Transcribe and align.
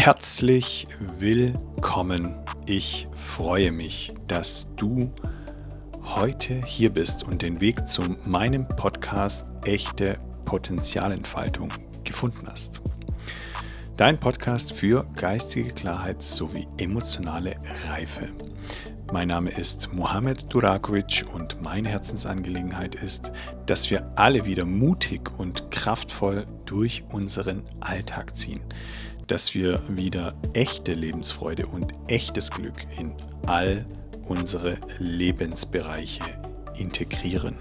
Herzlich 0.00 0.86
willkommen. 1.18 2.36
Ich 2.66 3.08
freue 3.10 3.72
mich, 3.72 4.14
dass 4.28 4.72
du 4.76 5.12
heute 6.02 6.54
hier 6.64 6.90
bist 6.90 7.24
und 7.24 7.42
den 7.42 7.60
Weg 7.60 7.86
zu 7.88 8.16
meinem 8.24 8.66
Podcast 8.68 9.48
Echte 9.64 10.16
Potenzialentfaltung 10.44 11.70
gefunden 12.04 12.46
hast. 12.48 12.80
Dein 13.96 14.18
Podcast 14.18 14.72
für 14.72 15.04
geistige 15.16 15.70
Klarheit 15.70 16.22
sowie 16.22 16.68
emotionale 16.78 17.56
Reife. 17.90 18.28
Mein 19.12 19.28
Name 19.28 19.50
ist 19.50 19.92
Mohamed 19.92 20.46
Durakovic 20.54 21.24
und 21.34 21.60
meine 21.60 21.88
Herzensangelegenheit 21.88 22.94
ist, 22.94 23.32
dass 23.66 23.90
wir 23.90 24.12
alle 24.14 24.46
wieder 24.46 24.64
mutig 24.64 25.28
und 25.38 25.72
kraftvoll 25.72 26.46
durch 26.66 27.02
unseren 27.10 27.64
Alltag 27.80 28.36
ziehen 28.36 28.60
dass 29.28 29.54
wir 29.54 29.82
wieder 29.88 30.34
echte 30.54 30.92
Lebensfreude 30.92 31.66
und 31.66 31.92
echtes 32.08 32.50
Glück 32.50 32.86
in 32.98 33.12
all 33.46 33.86
unsere 34.26 34.76
Lebensbereiche 34.98 36.24
integrieren. 36.76 37.54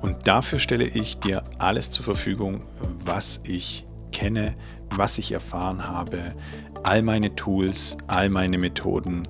Und 0.00 0.26
dafür 0.26 0.58
stelle 0.58 0.86
ich 0.86 1.18
dir 1.18 1.42
alles 1.58 1.90
zur 1.90 2.04
Verfügung, 2.04 2.62
was 3.04 3.40
ich 3.44 3.84
kenne, 4.12 4.54
was 4.90 5.18
ich 5.18 5.32
erfahren 5.32 5.88
habe, 5.88 6.34
all 6.82 7.02
meine 7.02 7.34
Tools, 7.34 7.96
all 8.06 8.30
meine 8.30 8.58
Methoden 8.58 9.28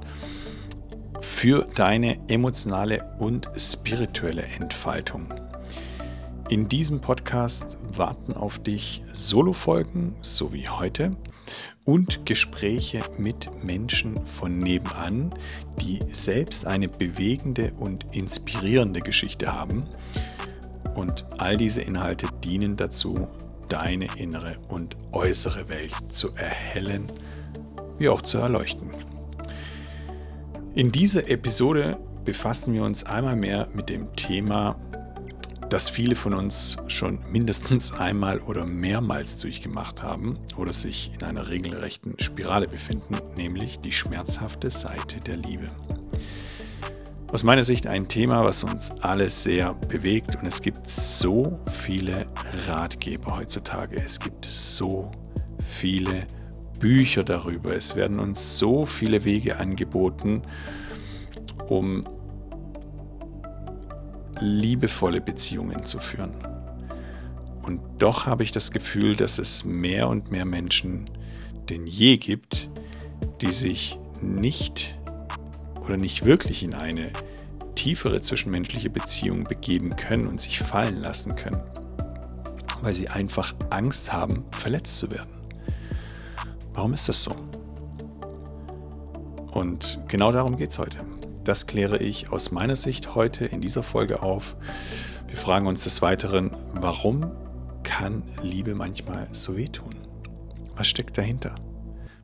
für 1.21 1.67
deine 1.75 2.19
emotionale 2.29 3.05
und 3.19 3.49
spirituelle 3.57 4.43
Entfaltung. 4.43 5.29
In 6.51 6.67
diesem 6.67 7.01
Podcast 7.01 7.79
warten 7.97 8.33
auf 8.33 8.59
dich 8.59 9.03
Solo-Folgen, 9.13 10.17
so 10.21 10.53
wie 10.53 10.69
heute, 10.69 11.17
und 11.85 12.27
Gespräche 12.27 13.03
mit 13.17 13.63
Menschen 13.63 14.21
von 14.27 14.59
nebenan, 14.59 15.33
die 15.81 16.01
selbst 16.11 16.67
eine 16.67 16.89
bewegende 16.89 17.71
und 17.79 18.05
inspirierende 18.11 18.99
Geschichte 19.01 19.53
haben. 19.53 19.87
Und 20.97 21.25
all 21.39 21.57
diese 21.57 21.83
Inhalte 21.83 22.27
dienen 22.43 22.75
dazu, 22.75 23.29
deine 23.69 24.09
innere 24.17 24.57
und 24.67 24.97
äußere 25.13 25.69
Welt 25.69 25.95
zu 26.09 26.35
erhellen, 26.35 27.13
wie 27.99 28.09
auch 28.09 28.23
zu 28.23 28.39
erleuchten. 28.39 28.91
In 30.75 30.91
dieser 30.91 31.31
Episode 31.31 31.97
befassen 32.25 32.75
wir 32.75 32.83
uns 32.83 33.05
einmal 33.05 33.37
mehr 33.37 33.69
mit 33.73 33.89
dem 33.89 34.17
Thema 34.17 34.75
das 35.71 35.89
viele 35.89 36.17
von 36.17 36.35
uns 36.35 36.77
schon 36.89 37.21
mindestens 37.31 37.93
einmal 37.99 38.41
oder 38.41 38.67
mehrmals 38.67 39.39
durchgemacht 39.39 40.03
haben 40.03 40.39
oder 40.57 40.73
sich 40.73 41.13
in 41.15 41.23
einer 41.23 41.49
regelrechten 41.49 42.15
Spirale 42.19 42.67
befinden, 42.67 43.17
nämlich 43.37 43.79
die 43.79 43.93
schmerzhafte 43.93 44.71
Seite 44.71 45.21
der 45.21 45.37
Liebe. 45.37 45.71
Aus 47.33 47.45
meiner 47.45 47.63
Sicht 47.63 47.87
ein 47.87 48.09
Thema, 48.09 48.45
was 48.45 48.65
uns 48.65 48.91
alle 49.01 49.31
sehr 49.31 49.75
bewegt 49.75 50.35
und 50.35 50.47
es 50.47 50.61
gibt 50.61 50.89
so 50.91 51.61
viele 51.71 52.27
Ratgeber 52.67 53.37
heutzutage, 53.37 53.97
es 54.05 54.19
gibt 54.19 54.45
so 54.47 55.13
viele 55.65 56.27
Bücher 56.81 57.23
darüber, 57.23 57.73
es 57.73 57.95
werden 57.95 58.19
uns 58.19 58.59
so 58.59 58.85
viele 58.85 59.25
Wege 59.25 59.59
angeboten, 59.59 60.43
um 61.69 62.03
liebevolle 64.41 65.21
Beziehungen 65.21 65.85
zu 65.85 65.99
führen. 65.99 66.33
Und 67.63 67.81
doch 67.99 68.27
habe 68.27 68.43
ich 68.43 68.53
das 68.53 68.71
Gefühl, 68.71 69.17
dass 69.17 69.39
es 69.39 69.65
mehr 69.65 70.09
und 70.09 70.31
mehr 70.31 70.45
Menschen 70.45 71.11
denn 71.69 71.87
je 71.87 72.17
gibt, 72.17 72.69
die 73.41 73.53
sich 73.53 73.99
nicht 74.21 74.99
oder 75.85 75.97
nicht 75.97 76.25
wirklich 76.25 76.63
in 76.63 76.75
eine 76.75 77.11
tiefere 77.75 78.21
zwischenmenschliche 78.21 78.91
Beziehung 78.91 79.45
begeben 79.45 79.97
können 79.97 80.27
und 80.27 80.41
sich 80.41 80.59
fallen 80.59 81.01
lassen 81.01 81.37
können, 81.37 81.61
weil 82.83 82.93
sie 82.93 83.09
einfach 83.09 83.55
Angst 83.71 84.13
haben, 84.13 84.45
verletzt 84.51 84.99
zu 84.99 85.11
werden. 85.11 85.31
Warum 86.75 86.93
ist 86.93 87.09
das 87.09 87.23
so? 87.23 87.35
Und 89.53 90.01
genau 90.09 90.33
darum 90.33 90.57
geht 90.57 90.71
es 90.71 90.79
heute. 90.79 90.99
Das 91.45 91.67
kläre 91.67 91.99
ich 91.99 92.31
aus 92.31 92.51
meiner 92.51 92.77
Sicht 92.77 93.15
heute 93.15 93.47
in 93.47 93.61
dieser 93.61 93.83
Folge 93.83 94.23
auf. 94.23 94.57
Wir 95.27 95.37
fragen 95.37 95.67
uns 95.67 95.85
des 95.85 96.03
Weiteren, 96.03 96.51
warum 96.75 97.31
kann 97.83 98.23
Liebe 98.43 98.75
manchmal 98.75 99.27
so 99.33 99.57
wehtun? 99.57 99.95
Was 100.77 100.89
steckt 100.89 101.17
dahinter? 101.17 101.55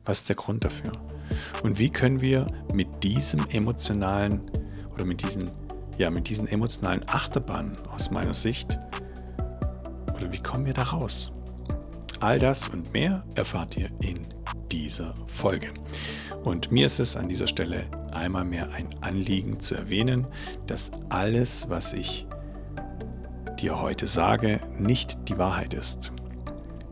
Was 0.05 0.19
ist 0.19 0.29
der 0.29 0.35
Grund 0.35 0.63
dafür? 0.63 0.91
Und 1.63 1.79
wie 1.79 1.89
können 1.89 2.21
wir 2.21 2.45
mit 2.73 3.03
diesem 3.03 3.45
emotionalen 3.49 4.41
oder 4.93 5.03
mit 5.03 5.23
diesen, 5.23 5.49
ja, 5.97 6.09
mit 6.11 6.29
diesen 6.29 6.47
emotionalen 6.47 7.01
Achterbahnen 7.07 7.75
aus 7.89 8.11
meiner 8.11 8.33
Sicht 8.33 8.77
oder 10.15 10.31
wie 10.31 10.41
kommen 10.41 10.65
wir 10.65 10.73
da 10.73 10.83
raus? 10.83 11.31
All 12.19 12.39
das 12.39 12.67
und 12.67 12.93
mehr 12.93 13.23
erfahrt 13.35 13.77
ihr 13.77 13.89
in 14.01 14.27
dieser 14.71 15.13
Folge. 15.25 15.73
Und 16.43 16.71
mir 16.71 16.85
ist 16.85 16.99
es 16.99 17.15
an 17.15 17.27
dieser 17.27 17.47
Stelle 17.47 17.85
einmal 18.17 18.45
mehr 18.45 18.71
ein 18.71 18.89
Anliegen 19.01 19.59
zu 19.59 19.75
erwähnen, 19.75 20.27
dass 20.65 20.91
alles, 21.09 21.69
was 21.69 21.93
ich 21.93 22.27
dir 23.59 23.81
heute 23.81 24.07
sage, 24.07 24.59
nicht 24.77 25.29
die 25.29 25.37
Wahrheit 25.37 25.73
ist. 25.73 26.11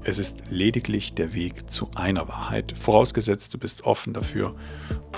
Es 0.03 0.19
ist 0.19 0.43
lediglich 0.49 1.15
der 1.15 1.33
Weg 1.33 1.69
zu 1.69 1.89
einer 1.95 2.27
Wahrheit, 2.27 2.73
vorausgesetzt 2.77 3.53
du 3.53 3.57
bist 3.57 3.85
offen 3.85 4.13
dafür 4.13 4.55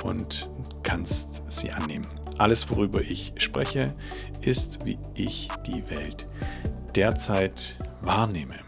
und 0.03 0.49
kannst 0.83 1.43
sie 1.51 1.71
annehmen. 1.71 2.07
Alles, 2.37 2.69
worüber 2.69 3.01
ich 3.01 3.33
spreche, 3.37 3.95
ist, 4.41 4.85
wie 4.85 4.97
ich 5.15 5.49
die 5.65 5.89
Welt 5.89 6.27
derzeit 6.95 7.79
wahrnehme. 8.01 8.59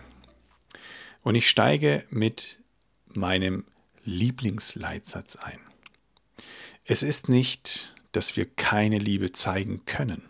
Und 1.21 1.35
ich 1.35 1.49
steige 1.49 2.03
mit 2.09 2.59
meinem 3.07 3.65
Lieblingsleitsatz 4.03 5.35
ein. 5.35 5.68
Es 6.91 7.03
ist 7.03 7.29
nicht, 7.29 7.93
dass 8.13 8.35
wir 8.35 8.47
keine 8.47 8.97
Liebe 8.97 9.31
zeigen 9.31 9.85
können. 9.85 10.27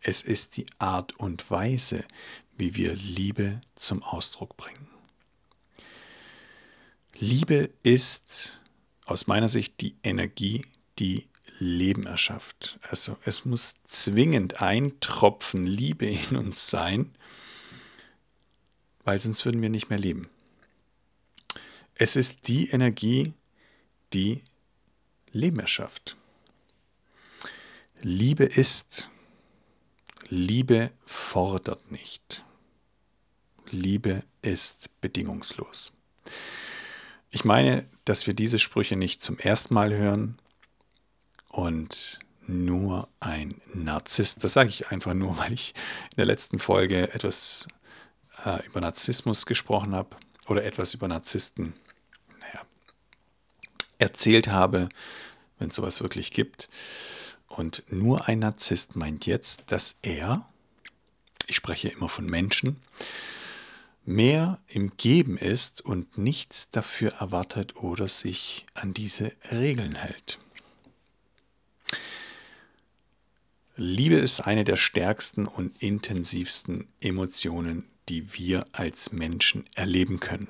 Es 0.00 0.22
ist 0.22 0.56
die 0.56 0.64
Art 0.78 1.12
und 1.20 1.50
Weise, 1.50 2.06
wie 2.56 2.74
wir 2.74 2.94
Liebe 2.94 3.60
zum 3.74 4.02
Ausdruck 4.02 4.56
bringen. 4.56 4.88
Liebe 7.18 7.68
ist 7.82 8.62
aus 9.04 9.26
meiner 9.26 9.50
Sicht 9.50 9.78
die 9.82 9.94
Energie, 10.02 10.64
die 10.98 11.28
Leben 11.58 12.06
erschafft. 12.06 12.78
Also 12.88 13.18
es 13.26 13.44
muss 13.44 13.74
zwingend 13.84 14.62
ein 14.62 14.98
Tropfen 15.00 15.66
Liebe 15.66 16.06
in 16.06 16.38
uns 16.38 16.70
sein, 16.70 17.14
weil 19.04 19.18
sonst 19.18 19.44
würden 19.44 19.60
wir 19.60 19.68
nicht 19.68 19.90
mehr 19.90 19.98
leben. 19.98 20.30
Es 21.94 22.16
ist 22.16 22.48
die 22.48 22.70
Energie, 22.70 23.34
die 24.14 24.40
Leben 25.34 25.58
erschafft. 25.58 26.16
Liebe 28.00 28.44
ist, 28.44 29.10
Liebe 30.28 30.90
fordert 31.04 31.90
nicht. 31.90 32.44
Liebe 33.70 34.22
ist 34.42 34.88
bedingungslos. 35.00 35.92
Ich 37.30 37.44
meine, 37.44 37.84
dass 38.04 38.26
wir 38.26 38.34
diese 38.34 38.58
Sprüche 38.58 38.96
nicht 38.96 39.20
zum 39.20 39.38
ersten 39.38 39.74
Mal 39.74 39.92
hören 39.94 40.38
und 41.48 42.20
nur 42.46 43.08
ein 43.18 43.60
Narzisst, 43.72 44.44
das 44.44 44.52
sage 44.52 44.68
ich 44.68 44.88
einfach 44.88 45.14
nur, 45.14 45.36
weil 45.38 45.52
ich 45.52 45.74
in 46.12 46.16
der 46.18 46.26
letzten 46.26 46.60
Folge 46.60 47.12
etwas 47.12 47.66
äh, 48.44 48.64
über 48.66 48.80
Narzissmus 48.80 49.46
gesprochen 49.46 49.94
habe 49.94 50.16
oder 50.46 50.64
etwas 50.64 50.94
über 50.94 51.08
Narzissten 51.08 51.74
erzählt 53.98 54.48
habe, 54.48 54.88
wenn 55.58 55.68
es 55.68 55.76
sowas 55.76 56.00
wirklich 56.00 56.30
gibt. 56.30 56.68
Und 57.48 57.84
nur 57.90 58.28
ein 58.28 58.40
Narzisst 58.40 58.96
meint 58.96 59.26
jetzt, 59.26 59.62
dass 59.68 59.96
er, 60.02 60.46
ich 61.46 61.56
spreche 61.56 61.88
immer 61.88 62.08
von 62.08 62.26
Menschen, 62.26 62.76
mehr 64.04 64.58
im 64.66 64.96
Geben 64.96 65.38
ist 65.38 65.80
und 65.80 66.18
nichts 66.18 66.70
dafür 66.70 67.12
erwartet 67.20 67.76
oder 67.76 68.08
sich 68.08 68.66
an 68.74 68.92
diese 68.92 69.32
Regeln 69.50 69.94
hält. 69.94 70.38
Liebe 73.76 74.16
ist 74.16 74.46
eine 74.46 74.64
der 74.64 74.76
stärksten 74.76 75.46
und 75.46 75.82
intensivsten 75.82 76.86
Emotionen, 77.00 77.88
die 78.08 78.34
wir 78.34 78.66
als 78.72 79.12
Menschen 79.12 79.64
erleben 79.74 80.20
können. 80.20 80.48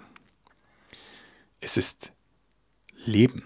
Es 1.60 1.78
ist 1.78 2.12
Leben. 3.04 3.44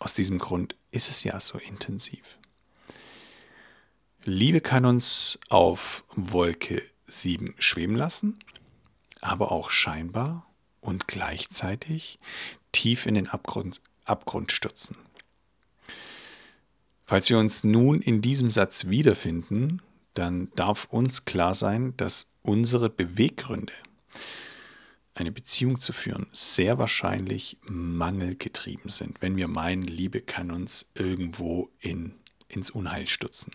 Aus 0.00 0.14
diesem 0.14 0.38
Grund 0.38 0.76
ist 0.90 1.08
es 1.08 1.24
ja 1.24 1.38
so 1.40 1.58
intensiv. 1.58 2.38
Liebe 4.24 4.60
kann 4.60 4.84
uns 4.84 5.38
auf 5.48 6.04
Wolke 6.14 6.82
7 7.06 7.54
schweben 7.58 7.96
lassen, 7.96 8.38
aber 9.20 9.52
auch 9.52 9.70
scheinbar 9.70 10.46
und 10.80 11.08
gleichzeitig 11.08 12.18
tief 12.72 13.06
in 13.06 13.14
den 13.14 13.28
Abgrund, 13.28 13.80
Abgrund 14.04 14.52
stürzen. 14.52 14.96
Falls 17.04 17.28
wir 17.28 17.38
uns 17.38 17.64
nun 17.64 18.00
in 18.00 18.22
diesem 18.22 18.50
Satz 18.50 18.86
wiederfinden, 18.86 19.82
dann 20.14 20.50
darf 20.54 20.86
uns 20.90 21.24
klar 21.24 21.54
sein, 21.54 21.94
dass 21.96 22.28
unsere 22.42 22.88
Beweggründe, 22.88 23.72
eine 25.14 25.30
Beziehung 25.30 25.80
zu 25.80 25.92
führen, 25.92 26.26
sehr 26.32 26.78
wahrscheinlich 26.78 27.58
mangelgetrieben 27.62 28.90
sind, 28.90 29.22
wenn 29.22 29.36
wir 29.36 29.48
meinen, 29.48 29.82
Liebe 29.82 30.20
kann 30.20 30.50
uns 30.50 30.90
irgendwo 30.94 31.70
in, 31.80 32.14
ins 32.48 32.70
Unheil 32.70 33.08
stürzen. 33.08 33.54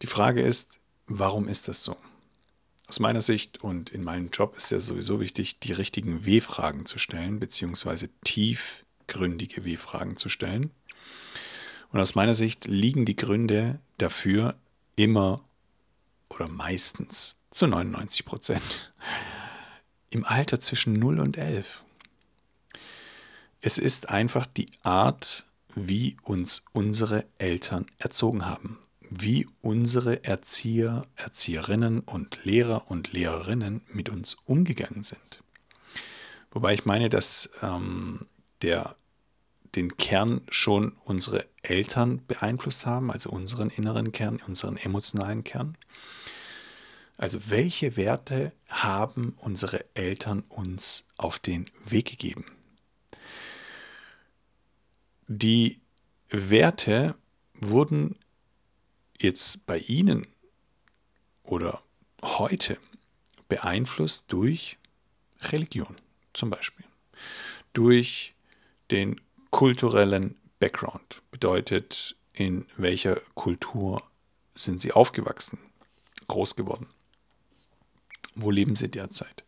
Die 0.00 0.06
Frage 0.06 0.42
ist, 0.42 0.80
warum 1.06 1.46
ist 1.46 1.68
das 1.68 1.84
so? 1.84 1.96
Aus 2.88 3.00
meiner 3.00 3.20
Sicht 3.20 3.62
und 3.62 3.90
in 3.90 4.02
meinem 4.02 4.30
Job 4.30 4.56
ist 4.56 4.70
ja 4.70 4.80
sowieso 4.80 5.20
wichtig, 5.20 5.60
die 5.60 5.72
richtigen 5.72 6.26
W-Fragen 6.26 6.86
zu 6.86 6.98
stellen, 6.98 7.38
beziehungsweise 7.38 8.08
tiefgründige 8.24 9.64
W-Fragen 9.64 10.16
zu 10.16 10.28
stellen. 10.28 10.70
Und 11.90 12.00
aus 12.00 12.14
meiner 12.14 12.34
Sicht 12.34 12.66
liegen 12.66 13.04
die 13.04 13.16
Gründe 13.16 13.78
dafür 13.98 14.56
immer 14.96 15.44
oder 16.28 16.48
meistens 16.48 17.36
zu 17.50 17.66
99 17.66 18.24
Prozent 18.24 18.92
im 20.12 20.24
Alter 20.24 20.60
zwischen 20.60 20.94
0 20.94 21.20
und 21.20 21.36
11. 21.36 21.84
Es 23.60 23.78
ist 23.78 24.08
einfach 24.08 24.46
die 24.46 24.68
Art, 24.82 25.46
wie 25.74 26.16
uns 26.22 26.64
unsere 26.72 27.24
Eltern 27.38 27.86
erzogen 27.98 28.44
haben, 28.44 28.78
wie 29.08 29.48
unsere 29.62 30.24
Erzieher, 30.24 31.06
Erzieherinnen 31.16 32.00
und 32.00 32.44
Lehrer 32.44 32.90
und 32.90 33.12
Lehrerinnen 33.12 33.82
mit 33.92 34.08
uns 34.08 34.36
umgegangen 34.44 35.02
sind. 35.02 35.42
Wobei 36.50 36.74
ich 36.74 36.84
meine, 36.84 37.08
dass 37.08 37.48
ähm, 37.62 38.26
der, 38.60 38.96
den 39.74 39.96
Kern 39.96 40.42
schon 40.50 40.92
unsere 41.04 41.46
Eltern 41.62 42.26
beeinflusst 42.26 42.84
haben, 42.84 43.10
also 43.10 43.30
unseren 43.30 43.70
inneren 43.70 44.12
Kern, 44.12 44.40
unseren 44.46 44.76
emotionalen 44.76 45.44
Kern. 45.44 45.78
Also 47.22 47.50
welche 47.50 47.96
Werte 47.96 48.50
haben 48.68 49.36
unsere 49.38 49.84
Eltern 49.94 50.40
uns 50.48 51.06
auf 51.18 51.38
den 51.38 51.70
Weg 51.84 52.06
gegeben? 52.06 52.44
Die 55.28 55.80
Werte 56.30 57.14
wurden 57.54 58.18
jetzt 59.20 59.64
bei 59.66 59.78
Ihnen 59.78 60.26
oder 61.44 61.80
heute 62.24 62.76
beeinflusst 63.48 64.24
durch 64.26 64.76
Religion 65.42 65.94
zum 66.32 66.50
Beispiel, 66.50 66.86
durch 67.72 68.34
den 68.90 69.20
kulturellen 69.52 70.34
Background, 70.58 71.22
bedeutet, 71.30 72.16
in 72.32 72.66
welcher 72.76 73.20
Kultur 73.36 74.02
sind 74.56 74.80
Sie 74.80 74.90
aufgewachsen, 74.90 75.60
groß 76.26 76.56
geworden. 76.56 76.88
Wo 78.34 78.50
leben 78.50 78.76
sie 78.76 78.90
derzeit? 78.90 79.44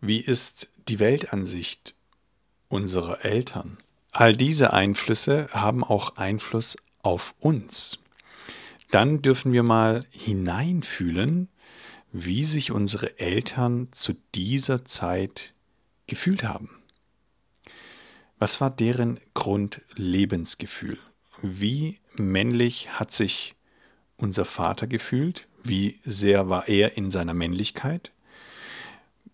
Wie 0.00 0.20
ist 0.20 0.68
die 0.88 0.98
Weltansicht 0.98 1.94
unserer 2.68 3.24
Eltern? 3.24 3.78
All 4.12 4.36
diese 4.36 4.72
Einflüsse 4.72 5.48
haben 5.52 5.84
auch 5.84 6.16
Einfluss 6.16 6.76
auf 7.02 7.34
uns. 7.38 7.98
Dann 8.90 9.20
dürfen 9.22 9.52
wir 9.52 9.62
mal 9.62 10.04
hineinfühlen, 10.10 11.48
wie 12.12 12.44
sich 12.44 12.70
unsere 12.72 13.18
Eltern 13.18 13.88
zu 13.92 14.14
dieser 14.34 14.84
Zeit 14.84 15.54
gefühlt 16.06 16.44
haben. 16.44 16.70
Was 18.38 18.60
war 18.60 18.70
deren 18.70 19.20
Grundlebensgefühl? 19.34 20.98
Wie 21.42 21.98
männlich 22.16 22.98
hat 22.98 23.10
sich 23.10 23.54
unser 24.16 24.44
Vater 24.44 24.86
gefühlt? 24.86 25.48
Wie 25.68 25.98
sehr 26.04 26.48
war 26.48 26.68
er 26.68 26.96
in 26.96 27.10
seiner 27.10 27.34
Männlichkeit? 27.34 28.12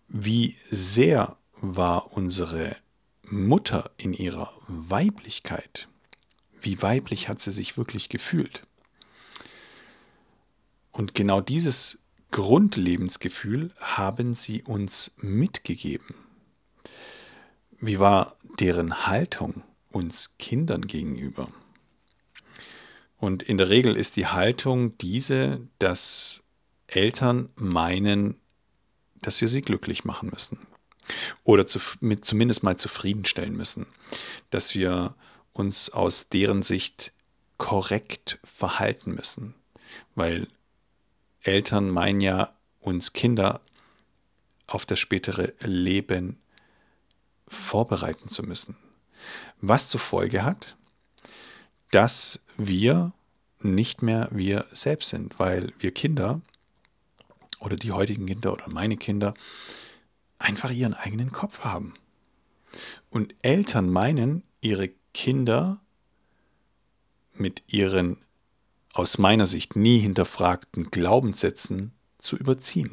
Wie 0.07 0.55
sehr 0.71 1.37
war 1.61 2.13
unsere 2.13 2.75
Mutter 3.21 3.91
in 3.97 4.13
ihrer 4.13 4.51
Weiblichkeit? 4.67 5.87
Wie 6.59 6.81
weiblich 6.81 7.29
hat 7.29 7.39
sie 7.39 7.51
sich 7.51 7.77
wirklich 7.77 8.09
gefühlt? 8.09 8.65
Und 10.91 11.13
genau 11.13 11.39
dieses 11.39 11.99
Grundlebensgefühl 12.31 13.71
haben 13.79 14.33
sie 14.33 14.63
uns 14.63 15.13
mitgegeben. 15.17 16.15
Wie 17.79 17.99
war 17.99 18.37
deren 18.59 19.05
Haltung 19.05 19.63
uns 19.91 20.35
Kindern 20.39 20.87
gegenüber? 20.87 21.47
Und 23.23 23.41
in 23.41 23.57
der 23.57 23.69
Regel 23.69 23.95
ist 23.95 24.17
die 24.17 24.27
Haltung 24.27 24.97
diese, 24.97 25.65
dass 25.79 26.43
Eltern 26.87 27.47
meinen, 27.55 28.35
dass 29.21 29.39
wir 29.39 29.47
sie 29.47 29.61
glücklich 29.61 30.03
machen 30.03 30.29
müssen. 30.29 30.67
Oder 31.45 31.65
zu, 31.65 31.79
mit 32.01 32.25
zumindest 32.25 32.63
mal 32.63 32.75
zufriedenstellen 32.75 33.55
müssen. 33.55 33.85
Dass 34.49 34.75
wir 34.75 35.15
uns 35.53 35.89
aus 35.89 36.27
deren 36.27 36.63
Sicht 36.63 37.13
korrekt 37.55 38.39
verhalten 38.43 39.15
müssen. 39.15 39.55
Weil 40.15 40.49
Eltern 41.43 41.91
meinen 41.91 42.19
ja, 42.19 42.53
uns 42.81 43.13
Kinder 43.13 43.61
auf 44.67 44.85
das 44.85 44.99
spätere 44.99 45.53
Leben 45.61 46.41
vorbereiten 47.47 48.27
zu 48.27 48.43
müssen. 48.43 48.75
Was 49.61 49.87
zur 49.87 50.01
Folge 50.01 50.43
hat, 50.43 50.75
dass 51.91 52.42
wir 52.57 53.13
nicht 53.59 54.01
mehr 54.01 54.29
wir 54.31 54.65
selbst 54.71 55.09
sind, 55.09 55.39
weil 55.39 55.73
wir 55.79 55.91
Kinder 55.91 56.41
oder 57.59 57.75
die 57.75 57.91
heutigen 57.91 58.25
Kinder 58.25 58.53
oder 58.53 58.69
meine 58.69 58.97
Kinder 58.97 59.33
einfach 60.37 60.71
ihren 60.71 60.93
eigenen 60.93 61.31
Kopf 61.31 61.59
haben. 61.59 61.93
Und 63.09 63.35
Eltern 63.41 63.89
meinen, 63.89 64.43
ihre 64.61 64.89
Kinder 65.13 65.79
mit 67.33 67.63
ihren 67.67 68.17
aus 68.93 69.17
meiner 69.17 69.47
Sicht 69.47 69.75
nie 69.75 69.99
hinterfragten 69.99 70.91
Glaubenssätzen 70.91 71.93
zu 72.17 72.37
überziehen. 72.37 72.91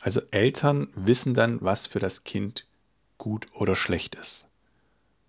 Also 0.00 0.20
Eltern 0.30 0.88
wissen 0.94 1.34
dann, 1.34 1.60
was 1.62 1.86
für 1.86 2.00
das 2.00 2.24
Kind 2.24 2.66
gut 3.18 3.46
oder 3.54 3.76
schlecht 3.76 4.14
ist, 4.14 4.46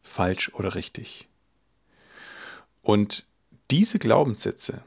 falsch 0.02 0.52
oder 0.54 0.76
richtig. 0.76 1.28
Und 2.88 3.26
diese 3.70 4.00
Glaubenssätze 4.00 4.82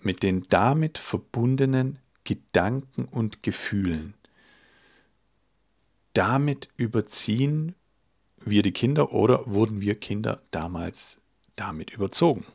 mit 0.00 0.22
den 0.22 0.46
damit 0.48 0.96
verbundenen 0.96 1.98
Gedanken 2.22 3.06
und 3.06 3.42
Gefühlen, 3.42 4.14
damit 6.12 6.68
überziehen 6.76 7.74
wir 8.38 8.62
die 8.62 8.70
Kinder 8.70 9.10
oder 9.12 9.44
wurden 9.52 9.80
wir 9.80 9.96
Kinder 9.96 10.40
damals 10.52 11.20
damit 11.56 11.90
überzogen. 11.90 12.46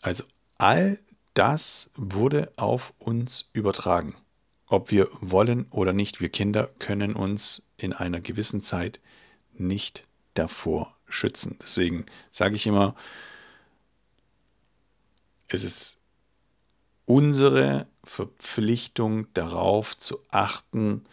Also 0.00 0.24
all 0.58 0.98
das 1.34 1.88
wurde 1.94 2.50
auf 2.56 2.94
uns 2.98 3.48
übertragen. 3.52 4.16
Ob 4.66 4.90
wir 4.90 5.08
wollen 5.20 5.66
oder 5.70 5.92
nicht, 5.92 6.20
wir 6.20 6.30
Kinder 6.30 6.68
können 6.80 7.14
uns 7.14 7.62
in 7.76 7.92
einer 7.92 8.20
gewissen 8.20 8.60
Zeit 8.60 8.98
nicht 9.52 10.02
davor 10.34 10.96
schützen. 11.12 11.56
Deswegen 11.62 12.06
sage 12.30 12.56
ich 12.56 12.66
immer, 12.66 12.94
es 15.48 15.64
ist 15.64 15.98
unsere 17.04 17.86
Verpflichtung 18.04 19.32
darauf 19.34 19.96
zu 19.96 20.18
achten, 20.30 21.04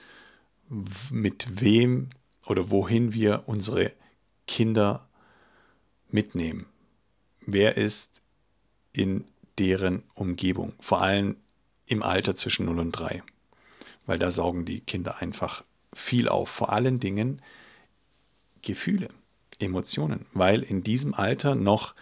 mit 1.09 1.61
wem 1.61 2.09
oder 2.47 2.69
wohin 2.69 3.13
wir 3.13 3.43
unsere 3.47 3.91
Kinder 4.47 5.07
mitnehmen. 6.09 6.67
Wer 7.41 7.77
ist 7.77 8.21
in 8.93 9.25
deren 9.57 10.03
Umgebung, 10.13 10.73
vor 10.79 11.01
allem 11.01 11.35
im 11.87 12.03
Alter 12.03 12.35
zwischen 12.35 12.65
0 12.65 12.79
und 12.79 12.91
3, 12.91 13.23
weil 14.05 14.19
da 14.19 14.31
saugen 14.31 14.65
die 14.65 14.81
Kinder 14.81 15.21
einfach 15.21 15.63
viel 15.93 16.29
auf, 16.29 16.49
vor 16.49 16.71
allen 16.71 16.99
Dingen 16.99 17.41
Gefühle. 18.61 19.09
Emotionen, 19.59 20.25
weil 20.33 20.63
in 20.63 20.83
diesem 20.83 21.13
Alter 21.13 21.55
noch 21.55 21.95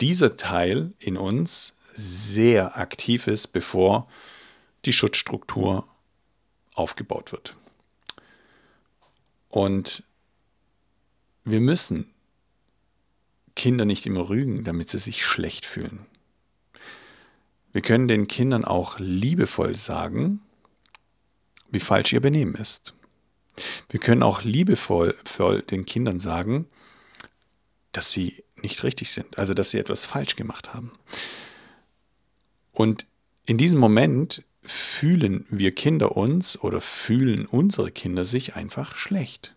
dieser 0.00 0.36
Teil 0.36 0.92
in 0.98 1.16
uns 1.16 1.76
sehr 1.92 2.76
aktiv 2.76 3.26
ist, 3.26 3.48
bevor 3.48 4.08
die 4.84 4.92
Schutzstruktur 4.92 5.86
aufgebaut 6.74 7.32
wird. 7.32 7.56
Und 9.48 10.02
wir 11.44 11.60
müssen 11.60 12.10
Kinder 13.54 13.84
nicht 13.84 14.06
immer 14.06 14.28
rügen, 14.28 14.64
damit 14.64 14.88
sie 14.88 14.98
sich 14.98 15.24
schlecht 15.24 15.64
fühlen. 15.64 16.06
Wir 17.72 17.82
können 17.82 18.08
den 18.08 18.26
Kindern 18.26 18.64
auch 18.64 18.98
liebevoll 18.98 19.76
sagen, 19.76 20.40
wie 21.70 21.80
falsch 21.80 22.12
ihr 22.12 22.20
Benehmen 22.20 22.54
ist. 22.54 22.94
Wir 23.88 24.00
können 24.00 24.22
auch 24.22 24.42
liebevoll 24.42 25.14
den 25.70 25.86
Kindern 25.86 26.20
sagen, 26.20 26.66
dass 27.92 28.10
sie 28.10 28.42
nicht 28.56 28.82
richtig 28.82 29.10
sind, 29.10 29.38
also 29.38 29.54
dass 29.54 29.70
sie 29.70 29.78
etwas 29.78 30.04
falsch 30.04 30.36
gemacht 30.36 30.74
haben. 30.74 30.92
Und 32.72 33.06
in 33.46 33.58
diesem 33.58 33.78
Moment 33.78 34.42
fühlen 34.62 35.46
wir 35.50 35.72
Kinder 35.72 36.16
uns 36.16 36.58
oder 36.58 36.80
fühlen 36.80 37.46
unsere 37.46 37.90
Kinder 37.92 38.24
sich 38.24 38.56
einfach 38.56 38.96
schlecht. 38.96 39.54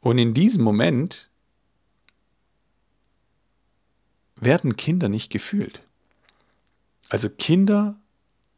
Und 0.00 0.18
in 0.18 0.34
diesem 0.34 0.62
Moment 0.62 1.28
werden 4.36 4.76
Kinder 4.76 5.08
nicht 5.08 5.30
gefühlt. 5.30 5.80
Also 7.08 7.28
Kinder 7.28 7.96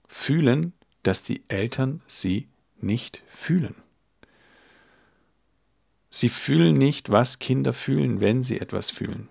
fühlen, 0.08 0.72
dass 1.02 1.22
die 1.22 1.42
Eltern 1.48 2.00
sie 2.06 2.48
nicht 2.86 3.22
fühlen. 3.28 3.74
Sie 6.10 6.28
fühlen 6.28 6.78
nicht, 6.78 7.10
was 7.10 7.38
Kinder 7.38 7.72
fühlen, 7.72 8.20
wenn 8.20 8.42
sie 8.42 8.60
etwas 8.60 8.90
fühlen. 8.90 9.28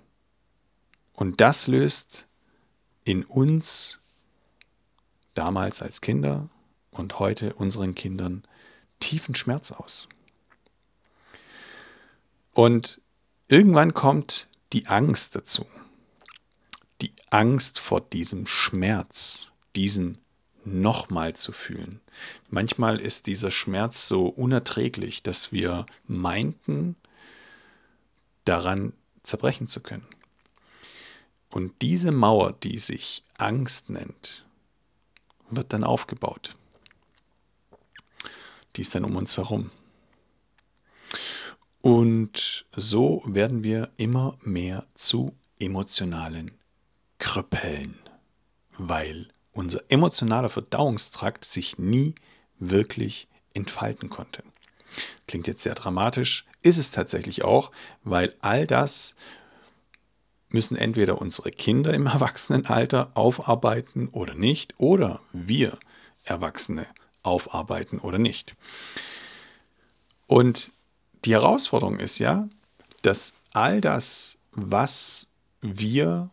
Und 1.14 1.42
das 1.42 1.68
löst 1.68 2.28
in 3.06 3.24
uns 3.24 4.00
damals 5.34 5.82
als 5.82 6.02
Kinder 6.02 6.50
und 6.92 7.20
heute 7.20 7.54
unseren 7.54 7.96
Kindern 7.96 8.44
tiefen 9.00 9.36
Schmerz 9.36 9.72
aus. 9.72 10.08
Und 12.52 13.02
irgendwann 13.48 13.94
kommt 13.94 14.48
die 14.74 14.88
Angst 14.88 15.36
dazu. 15.36 15.66
Die 17.02 17.14
Angst 17.30 17.80
vor 17.80 18.02
diesem 18.02 18.46
Schmerz, 18.46 19.52
diesen 19.76 20.20
nochmal 20.66 21.36
zu 21.36 21.52
fühlen. 21.52 22.02
Manchmal 22.50 23.00
ist 23.00 23.28
dieser 23.28 23.52
Schmerz 23.52 24.08
so 24.08 24.28
unerträglich, 24.28 25.24
dass 25.24 25.52
wir 25.52 25.86
meinten, 26.08 26.96
daran 28.46 28.94
zerbrechen 29.24 29.68
zu 29.68 29.80
können. 29.80 30.06
Und 31.50 31.82
diese 31.82 32.12
Mauer, 32.12 32.54
die 32.54 32.80
sich 32.80 33.24
Angst 33.38 33.90
nennt, 33.90 34.46
wird 35.50 35.74
dann 35.74 35.84
aufgebaut. 35.84 36.56
Die 38.76 38.82
ist 38.82 38.94
dann 38.94 39.06
um 39.06 39.16
uns 39.16 39.38
herum. 39.38 39.72
Und 41.82 42.66
so 42.76 43.22
werden 43.26 43.64
wir 43.64 43.92
immer 43.98 44.38
mehr 44.42 44.86
zu 44.96 45.36
emotionalen 45.60 46.52
Krüppeln, 47.20 47.98
weil 48.78 49.28
unser 49.56 49.82
emotionaler 49.90 50.50
Verdauungstrakt 50.50 51.46
sich 51.46 51.80
nie 51.80 52.14
wirklich 52.60 53.28
entfalten 53.54 54.10
konnte. 54.10 54.44
Klingt 55.28 55.48
jetzt 55.48 55.64
sehr 55.64 55.76
dramatisch, 55.76 56.46
ist 56.62 56.78
es 56.78 56.92
tatsächlich 56.92 57.44
auch, 57.44 57.72
weil 58.04 58.36
all 58.42 58.68
das 58.68 59.16
müssen 60.50 60.76
entweder 60.78 61.20
unsere 61.20 61.52
Kinder 61.52 61.94
im 61.94 62.06
Erwachsenenalter 62.06 63.12
aufarbeiten 63.16 64.10
oder 64.10 64.36
nicht, 64.36 64.76
oder 64.78 65.22
wir 65.32 65.80
Erwachsene 66.24 66.86
aufarbeiten 67.24 68.00
oder 68.00 68.18
nicht. 68.18 68.56
Und 70.28 70.72
die 71.24 71.34
Herausforderung 71.34 72.00
ist 72.00 72.20
ja, 72.20 72.50
dass 73.04 73.34
all 73.54 73.80
das, 73.80 74.38
was 74.52 75.32
wir 75.62 76.30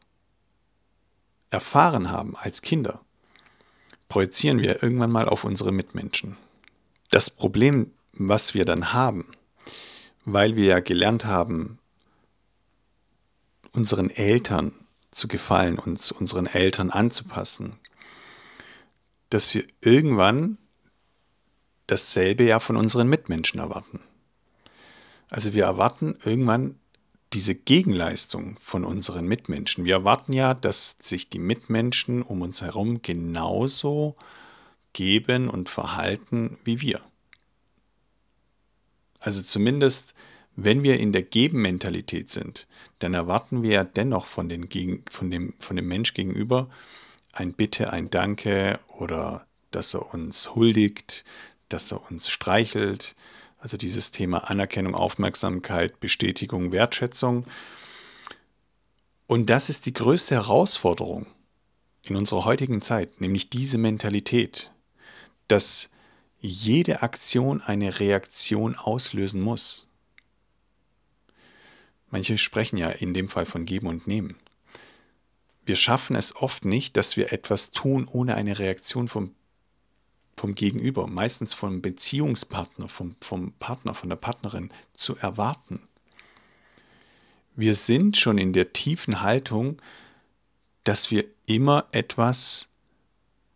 erfahren 1.50 2.10
haben 2.10 2.36
als 2.36 2.62
Kinder, 2.62 3.01
projizieren 4.12 4.58
wir 4.58 4.82
irgendwann 4.82 5.10
mal 5.10 5.26
auf 5.26 5.44
unsere 5.44 5.72
Mitmenschen. 5.72 6.36
Das 7.08 7.30
Problem, 7.30 7.92
was 8.12 8.52
wir 8.52 8.66
dann 8.66 8.92
haben, 8.92 9.32
weil 10.26 10.54
wir 10.54 10.66
ja 10.66 10.80
gelernt 10.80 11.24
haben, 11.24 11.78
unseren 13.72 14.10
Eltern 14.10 14.72
zu 15.12 15.28
gefallen, 15.28 15.78
uns 15.78 16.12
unseren 16.12 16.44
Eltern 16.44 16.90
anzupassen, 16.90 17.78
dass 19.30 19.54
wir 19.54 19.64
irgendwann 19.80 20.58
dasselbe 21.86 22.44
ja 22.44 22.60
von 22.60 22.76
unseren 22.76 23.08
Mitmenschen 23.08 23.60
erwarten. 23.60 24.00
Also 25.30 25.54
wir 25.54 25.64
erwarten 25.64 26.18
irgendwann 26.22 26.78
diese 27.32 27.54
Gegenleistung 27.54 28.58
von 28.62 28.84
unseren 28.84 29.26
Mitmenschen. 29.26 29.84
Wir 29.84 29.94
erwarten 29.94 30.32
ja, 30.32 30.54
dass 30.54 30.96
sich 31.00 31.28
die 31.28 31.38
Mitmenschen 31.38 32.22
um 32.22 32.42
uns 32.42 32.62
herum 32.62 33.02
genauso 33.02 34.16
geben 34.92 35.48
und 35.48 35.68
verhalten 35.68 36.58
wie 36.64 36.80
wir. 36.80 37.00
Also 39.20 39.40
zumindest, 39.40 40.14
wenn 40.56 40.82
wir 40.82 41.00
in 41.00 41.12
der 41.12 41.22
Geben-Mentalität 41.22 42.28
sind, 42.28 42.66
dann 42.98 43.14
erwarten 43.14 43.62
wir 43.62 43.70
ja 43.70 43.84
dennoch 43.84 44.26
von, 44.26 44.48
den, 44.48 44.68
von, 45.10 45.30
dem, 45.30 45.54
von 45.58 45.76
dem 45.76 45.88
Mensch 45.88 46.12
gegenüber 46.14 46.68
ein 47.32 47.54
Bitte, 47.54 47.92
ein 47.92 48.10
Danke 48.10 48.78
oder 48.98 49.46
dass 49.70 49.94
er 49.94 50.12
uns 50.12 50.54
huldigt, 50.54 51.24
dass 51.68 51.92
er 51.92 52.10
uns 52.10 52.28
streichelt, 52.28 53.14
also 53.62 53.76
dieses 53.76 54.10
Thema 54.10 54.50
Anerkennung, 54.50 54.96
Aufmerksamkeit, 54.96 56.00
Bestätigung, 56.00 56.72
Wertschätzung. 56.72 57.46
Und 59.28 59.50
das 59.50 59.70
ist 59.70 59.86
die 59.86 59.92
größte 59.92 60.34
Herausforderung 60.34 61.26
in 62.02 62.16
unserer 62.16 62.44
heutigen 62.44 62.82
Zeit, 62.82 63.20
nämlich 63.20 63.50
diese 63.50 63.78
Mentalität, 63.78 64.72
dass 65.46 65.90
jede 66.40 67.02
Aktion 67.02 67.60
eine 67.60 68.00
Reaktion 68.00 68.74
auslösen 68.74 69.40
muss. 69.40 69.86
Manche 72.10 72.38
sprechen 72.38 72.78
ja 72.78 72.90
in 72.90 73.14
dem 73.14 73.28
Fall 73.28 73.46
von 73.46 73.64
Geben 73.64 73.86
und 73.86 74.08
Nehmen. 74.08 74.34
Wir 75.64 75.76
schaffen 75.76 76.16
es 76.16 76.34
oft 76.34 76.64
nicht, 76.64 76.96
dass 76.96 77.16
wir 77.16 77.32
etwas 77.32 77.70
tun, 77.70 78.08
ohne 78.10 78.34
eine 78.34 78.58
Reaktion 78.58 79.06
vom 79.06 79.36
vom 80.36 80.54
Gegenüber, 80.54 81.06
meistens 81.06 81.54
vom 81.54 81.82
Beziehungspartner, 81.82 82.88
vom, 82.88 83.16
vom 83.20 83.52
Partner, 83.52 83.94
von 83.94 84.08
der 84.08 84.16
Partnerin 84.16 84.72
zu 84.94 85.16
erwarten. 85.16 85.80
Wir 87.54 87.74
sind 87.74 88.16
schon 88.16 88.38
in 88.38 88.52
der 88.52 88.72
tiefen 88.72 89.20
Haltung, 89.20 89.80
dass 90.84 91.10
wir 91.10 91.26
immer 91.46 91.86
etwas 91.92 92.68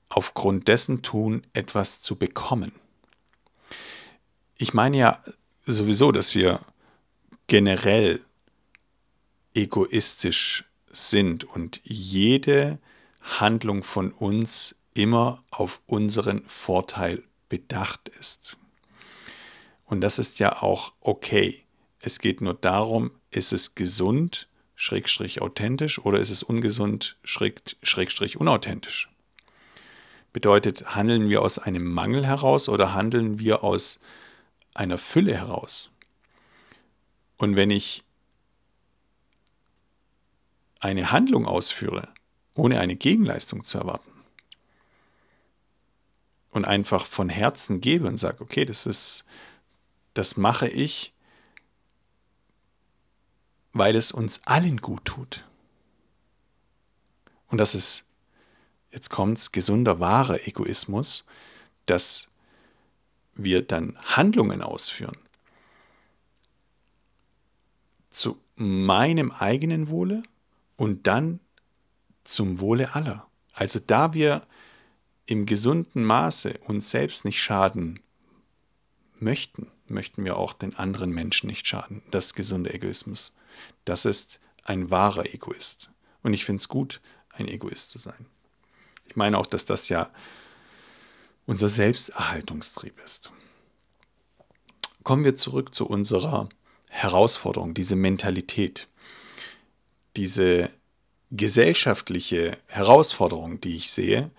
aufgrund 0.09 0.69
dessen 0.69 1.03
tun, 1.03 1.43
etwas 1.53 2.03
zu 2.03 2.17
bekommen. 2.17 2.73
Ich 4.59 4.75
meine 4.75 4.97
ja 4.97 5.23
sowieso, 5.63 6.13
dass 6.13 6.35
wir 6.35 6.61
generell 7.47 8.21
egoistisch 9.55 10.65
sind 10.91 11.45
und 11.45 11.81
jede 11.85 12.79
Handlung 13.21 13.83
von 13.83 14.13
uns 14.13 14.77
immer 14.97 15.45
auf 15.51 15.81
unseren 15.87 16.43
Vorteil 16.47 17.23
bedacht 17.49 18.09
ist. 18.21 18.57
Und 19.85 20.01
das 20.01 20.19
ist 20.19 20.39
ja 20.39 20.63
auch 20.63 20.93
okay. 21.01 21.65
Es 22.01 22.19
geht 22.19 22.41
nur 22.41 22.55
darum, 22.55 23.11
ist 23.31 23.53
es 23.53 23.75
gesund, 23.75 24.49
schrägstrich 24.75 25.43
authentisch 25.43 25.99
oder 25.99 26.19
ist 26.19 26.31
es 26.31 26.43
ungesund, 26.43 27.17
schrägstrich 27.23 28.39
unauthentisch? 28.39 29.11
Bedeutet, 30.33 30.95
handeln 30.95 31.29
wir 31.29 31.43
aus 31.43 31.59
einem 31.59 31.85
Mangel 31.85 32.27
heraus 32.27 32.69
oder 32.69 32.95
handeln 32.95 33.39
wir 33.39 33.65
aus 33.65 34.01
einer 34.75 34.99
Fülle 34.99 35.37
heraus? 35.37 35.91
Und 37.39 37.57
wenn 37.57 37.71
ich 37.71 38.03
eine 40.81 41.11
Handlung 41.11 41.47
ausführe, 41.47 42.09
ohne 42.55 42.81
eine 42.81 42.97
Gegenleistung 42.97 43.63
zu 43.65 43.79
erwarten, 43.79 44.16
und 46.57 46.65
einfach 46.65 47.05
von 47.05 47.29
Herzen 47.29 47.83
gebe 47.83 48.09
und 48.09 48.17
sage, 48.17 48.41
okay, 48.41 48.65
das 48.65 48.87
ist, 48.87 49.27
das 50.15 50.39
mache 50.39 50.67
ich, 50.67 51.13
weil 53.75 53.95
es 53.95 54.11
uns 54.11 54.41
allen 54.47 54.79
gut 54.79 55.05
tut. 55.05 55.45
Und 57.49 57.59
das 57.59 57.75
ist, 57.75 58.07
jetzt 58.91 59.11
kommt's, 59.11 59.53
gesunder, 59.53 60.01
wahrer 60.01 60.47
Egoismus, 60.49 61.27
dass 61.85 62.29
wir 63.35 63.61
dann 63.61 63.99
Handlungen 64.03 64.63
ausführen 64.63 65.19
zu 68.09 68.41
meinem 68.55 69.31
eigenen 69.31 69.91
Wohle 69.91 70.23
und 70.79 71.07
dann 71.07 71.39
zum 72.25 72.61
Wohle 72.61 72.95
aller. 72.95 73.27
Also 73.53 73.79
da 73.79 74.15
wir 74.15 74.47
im 75.27 75.47
gesunden 75.47 76.05
Maße 76.05 76.59
uns 76.67 76.91
selbst 76.91 77.25
nicht 77.25 77.41
schaden 77.41 78.01
möchten, 79.19 79.71
möchten 79.89 80.25
wir 80.25 80.37
auch 80.37 80.53
den 80.53 80.77
anderen 80.77 81.11
Menschen 81.11 81.49
nicht 81.49 81.67
schaden. 81.67 82.03
Das 82.11 82.27
ist 82.27 82.35
gesunder 82.35 82.73
Egoismus. 82.75 83.35
Das 83.85 84.05
ist 84.05 84.41
ein 84.65 84.91
wahrer 84.91 85.33
Egoist. 85.33 85.91
Und 86.23 86.35
ich 86.35 86.45
finde 86.45 86.61
es 86.61 86.69
gut, 86.69 87.01
ein 87.31 87.49
Egoist 87.49 87.91
zu 87.91 87.99
sein. 87.99 88.27
Ich 89.07 89.17
meine 89.17 89.39
auch, 89.39 89.47
dass 89.47 89.65
das 89.65 89.89
ja 89.89 90.11
unser 91.47 91.69
Selbsterhaltungstrieb 91.69 92.99
ist. 93.05 93.31
Kommen 95.05 95.25
wir 95.25 95.37
zurück 95.37 95.75
zu 95.75 95.87
unserer 95.87 96.49
Herausforderung, 96.91 97.75
diese 97.75 97.95
Mentalität, 97.95 98.89
diese 100.17 100.71
gesellschaftliche 101.31 102.59
Herausforderung, 102.67 103.61
die 103.61 103.77
ich 103.77 103.91
sehe, 103.91 104.31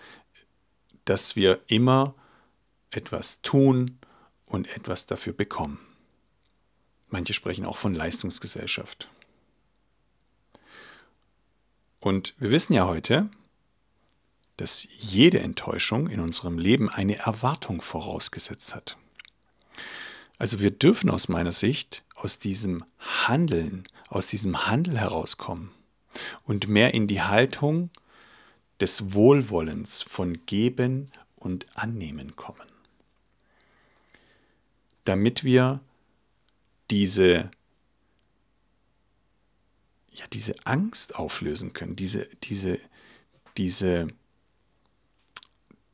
dass 1.08 1.36
wir 1.36 1.60
immer 1.68 2.14
etwas 2.90 3.40
tun 3.40 3.98
und 4.44 4.68
etwas 4.76 5.06
dafür 5.06 5.32
bekommen. 5.32 5.78
Manche 7.08 7.32
sprechen 7.32 7.64
auch 7.64 7.78
von 7.78 7.94
Leistungsgesellschaft. 7.94 9.08
Und 12.00 12.34
wir 12.38 12.50
wissen 12.50 12.74
ja 12.74 12.86
heute, 12.86 13.30
dass 14.58 14.86
jede 14.98 15.40
Enttäuschung 15.40 16.08
in 16.08 16.20
unserem 16.20 16.58
Leben 16.58 16.90
eine 16.90 17.16
Erwartung 17.16 17.80
vorausgesetzt 17.80 18.74
hat. 18.74 18.98
Also 20.38 20.60
wir 20.60 20.70
dürfen 20.70 21.08
aus 21.08 21.28
meiner 21.28 21.52
Sicht 21.52 22.04
aus 22.14 22.38
diesem 22.38 22.84
Handeln, 22.98 23.88
aus 24.08 24.26
diesem 24.26 24.66
Handel 24.66 24.98
herauskommen 24.98 25.70
und 26.44 26.68
mehr 26.68 26.92
in 26.92 27.06
die 27.06 27.22
Haltung 27.22 27.90
des 28.80 29.12
Wohlwollens 29.12 30.02
von 30.02 30.44
Geben 30.46 31.10
und 31.36 31.66
Annehmen 31.76 32.36
kommen. 32.36 32.66
Damit 35.04 35.44
wir 35.44 35.80
diese, 36.90 37.50
ja, 40.12 40.26
diese 40.32 40.54
Angst 40.64 41.16
auflösen 41.16 41.72
können, 41.72 41.96
diese, 41.96 42.28
diese, 42.44 42.78
diese, 43.56 44.08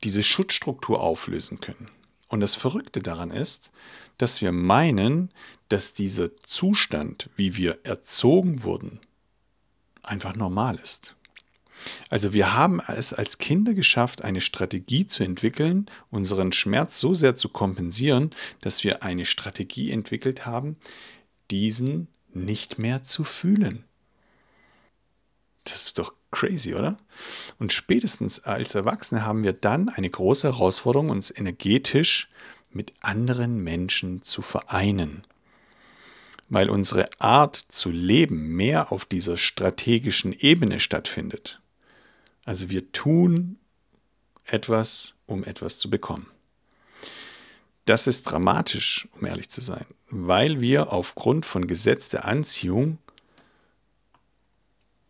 diese 0.03 0.23
Schutzstruktur 0.23 1.01
auflösen 1.01 1.61
können. 1.61 1.91
Und 2.29 2.41
das 2.41 2.55
Verrückte 2.55 3.01
daran 3.01 3.31
ist, 3.31 3.71
dass 4.19 4.41
wir 4.43 4.53
meinen, 4.53 5.31
dass 5.69 5.95
dieser 5.95 6.37
Zustand, 6.39 7.31
wie 7.37 7.57
wir 7.57 7.81
erzogen 7.85 8.63
wurden, 8.63 9.01
einfach 10.03 10.37
normal 10.37 10.77
ist. 10.77 11.17
Also 12.11 12.33
wir 12.33 12.55
haben 12.55 12.81
es 12.81 13.13
als 13.13 13.39
Kinder 13.39 13.75
geschafft, 13.75 14.23
eine 14.23 14.41
Strategie 14.41 15.07
zu 15.07 15.25
entwickeln, 15.25 15.87
unseren 16.11 16.53
Schmerz 16.53 16.99
so 17.01 17.15
sehr 17.15 17.37
zu 17.37 17.49
kompensieren, 17.49 18.31
dass 18.61 18.85
wir 18.85 19.03
eine 19.03 19.25
Strategie 19.25 19.91
entwickelt 19.91 20.47
haben, 20.47 20.77
diesen 21.51 22.09
nicht 22.33 22.79
mehr 22.79 23.03
zu 23.03 23.25
fühlen. 23.25 23.85
Das 25.65 25.87
ist 25.87 25.99
doch 25.99 26.13
crazy, 26.31 26.75
oder? 26.75 26.99
Und 27.59 27.73
spätestens 27.73 28.41
als 28.45 28.75
Erwachsene 28.75 29.25
haben 29.25 29.45
wir 29.45 29.53
dann 29.53 29.89
eine 29.89 30.11
große 30.11 30.49
Herausforderung, 30.49 31.09
uns 31.11 31.31
energetisch 31.31 32.29
mit 32.71 32.93
anderen 33.01 33.63
Menschen 33.63 34.23
zu 34.23 34.43
vereinen. 34.43 35.27
Weil 36.49 36.69
unsere 36.69 37.09
Art 37.19 37.57
zu 37.57 37.91
leben 37.91 38.49
mehr 38.49 38.93
auf 38.93 39.07
dieser 39.07 39.37
strategischen 39.37 40.33
Ebene 40.33 40.81
stattfindet. 40.81 41.61
Also 42.45 42.71
wir 42.71 42.93
tun 42.93 43.59
etwas, 44.45 45.15
um 45.27 45.45
etwas 45.45 45.79
zu 45.79 45.89
bekommen. 45.91 46.27
Das 47.87 48.07
ist 48.07 48.23
dramatisch, 48.25 49.09
um 49.13 49.27
ehrlich 49.27 49.51
zu 49.51 49.61
sein, 49.61 49.87
weil 50.09 50.61
wir 50.61 50.93
aufgrund 50.93 51.45
von 51.45 51.67
Gesetz 51.67 52.09
der 52.09 52.25
Anziehung 52.25 52.99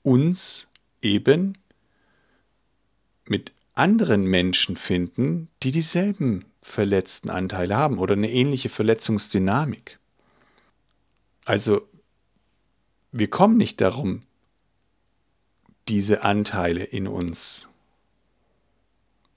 uns 0.02 0.66
eben 1.00 1.56
mit 3.26 3.52
anderen 3.74 4.24
Menschen 4.24 4.76
finden, 4.76 5.48
die 5.62 5.72
dieselben 5.72 6.44
verletzten 6.62 7.30
Anteile 7.30 7.76
haben 7.76 7.98
oder 7.98 8.14
eine 8.14 8.30
ähnliche 8.30 8.68
Verletzungsdynamik. 8.68 9.98
Also 11.44 11.86
wir 13.12 13.28
kommen 13.28 13.56
nicht 13.56 13.80
darum, 13.80 14.22
diese 15.88 16.22
Anteile 16.22 16.84
in 16.84 17.06
uns 17.06 17.68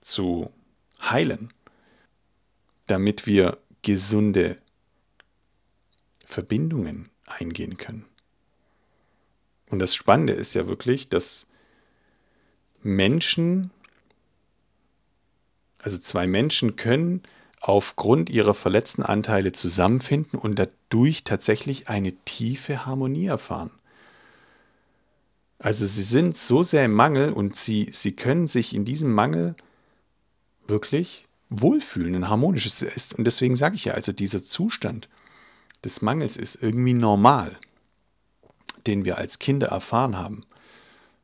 zu 0.01 0.51
heilen, 1.01 1.53
damit 2.87 3.27
wir 3.27 3.57
gesunde 3.81 4.57
Verbindungen 6.25 7.09
eingehen 7.25 7.77
können. 7.77 8.05
Und 9.69 9.79
das 9.79 9.93
Spannende 9.93 10.33
ist 10.33 10.53
ja 10.53 10.67
wirklich, 10.67 11.09
dass 11.09 11.47
Menschen, 12.81 13.71
also 15.79 15.97
zwei 15.97 16.27
Menschen 16.27 16.75
können 16.75 17.23
aufgrund 17.59 18.29
ihrer 18.29 18.53
verletzten 18.53 19.03
Anteile 19.03 19.51
zusammenfinden 19.51 20.39
und 20.39 20.57
dadurch 20.57 21.23
tatsächlich 21.23 21.89
eine 21.89 22.13
tiefe 22.23 22.85
Harmonie 22.85 23.25
erfahren. 23.25 23.71
Also 25.59 25.85
sie 25.85 26.03
sind 26.03 26.37
so 26.37 26.61
sehr 26.63 26.85
im 26.85 26.93
Mangel 26.93 27.33
und 27.33 27.55
sie, 27.55 27.89
sie 27.91 28.15
können 28.15 28.47
sich 28.47 28.75
in 28.75 28.85
diesem 28.85 29.11
Mangel 29.11 29.55
wirklich 30.67 31.27
wohlfühlen, 31.49 32.15
ein 32.15 32.29
harmonisches 32.29 32.81
ist. 32.81 33.13
Und 33.13 33.25
deswegen 33.25 33.55
sage 33.55 33.75
ich 33.75 33.85
ja, 33.85 33.93
also 33.93 34.11
dieser 34.11 34.43
Zustand 34.43 35.09
des 35.83 36.01
Mangels 36.01 36.37
ist 36.37 36.61
irgendwie 36.61 36.93
normal, 36.93 37.57
den 38.85 39.05
wir 39.05 39.17
als 39.17 39.39
Kinder 39.39 39.67
erfahren 39.67 40.17
haben, 40.17 40.41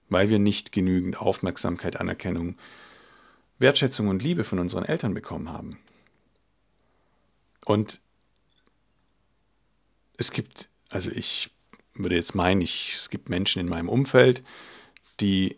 weil 0.09 0.29
wir 0.29 0.39
nicht 0.39 0.71
genügend 0.71 1.17
Aufmerksamkeit, 1.17 1.99
Anerkennung, 1.99 2.55
Wertschätzung 3.59 4.07
und 4.07 4.23
Liebe 4.23 4.43
von 4.43 4.59
unseren 4.59 4.85
Eltern 4.85 5.13
bekommen 5.13 5.49
haben. 5.49 5.77
Und 7.65 8.01
es 10.17 10.31
gibt, 10.31 10.69
also 10.89 11.11
ich 11.11 11.51
würde 11.95 12.15
jetzt 12.15 12.35
meinen, 12.35 12.61
ich, 12.61 12.93
es 12.95 13.09
gibt 13.09 13.29
Menschen 13.29 13.59
in 13.59 13.69
meinem 13.69 13.89
Umfeld, 13.89 14.43
die 15.19 15.57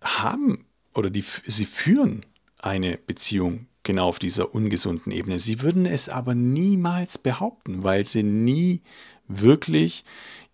haben 0.00 0.66
oder 0.94 1.10
die, 1.10 1.24
sie 1.46 1.66
führen 1.66 2.24
eine 2.58 2.98
Beziehung 2.98 3.66
genau 3.82 4.08
auf 4.08 4.18
dieser 4.18 4.54
ungesunden 4.54 5.12
Ebene. 5.12 5.38
Sie 5.38 5.62
würden 5.62 5.86
es 5.86 6.08
aber 6.08 6.34
niemals 6.34 7.18
behaupten, 7.18 7.84
weil 7.84 8.04
sie 8.04 8.22
nie 8.22 8.82
wirklich 9.28 10.04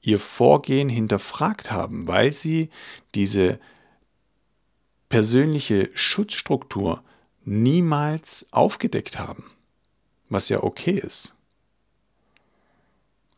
ihr 0.02 0.18
Vorgehen 0.18 0.88
hinterfragt 0.88 1.70
haben, 1.70 2.06
weil 2.06 2.32
sie 2.32 2.70
diese 3.14 3.58
persönliche 5.08 5.90
Schutzstruktur 5.94 7.02
niemals 7.44 8.46
aufgedeckt 8.50 9.18
haben, 9.18 9.44
was 10.28 10.48
ja 10.48 10.62
okay 10.62 10.98
ist. 10.98 11.34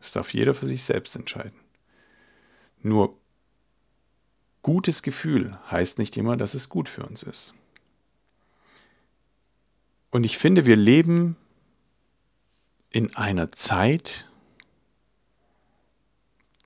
Das 0.05 0.13
darf 0.13 0.33
jeder 0.35 0.53
für 0.53 0.67
sich 0.67 0.83
selbst 0.83 1.17
entscheiden. 1.17 1.59
Nur 2.83 3.19
gutes 4.61 5.03
Gefühl 5.03 5.59
heißt 5.71 5.99
nicht 5.99 6.19
immer, 6.19 6.37
dass 6.37 6.53
es 6.53 6.69
gut 6.69 6.91
für 6.91 7.07
uns 7.07 7.23
ist. 7.23 7.55
Und 10.11 10.25
ich 10.25 10.37
finde, 10.37 10.67
wir 10.67 10.77
leben 10.77 11.39
in 12.91 13.17
einer 13.17 13.51
Zeit 13.51 14.29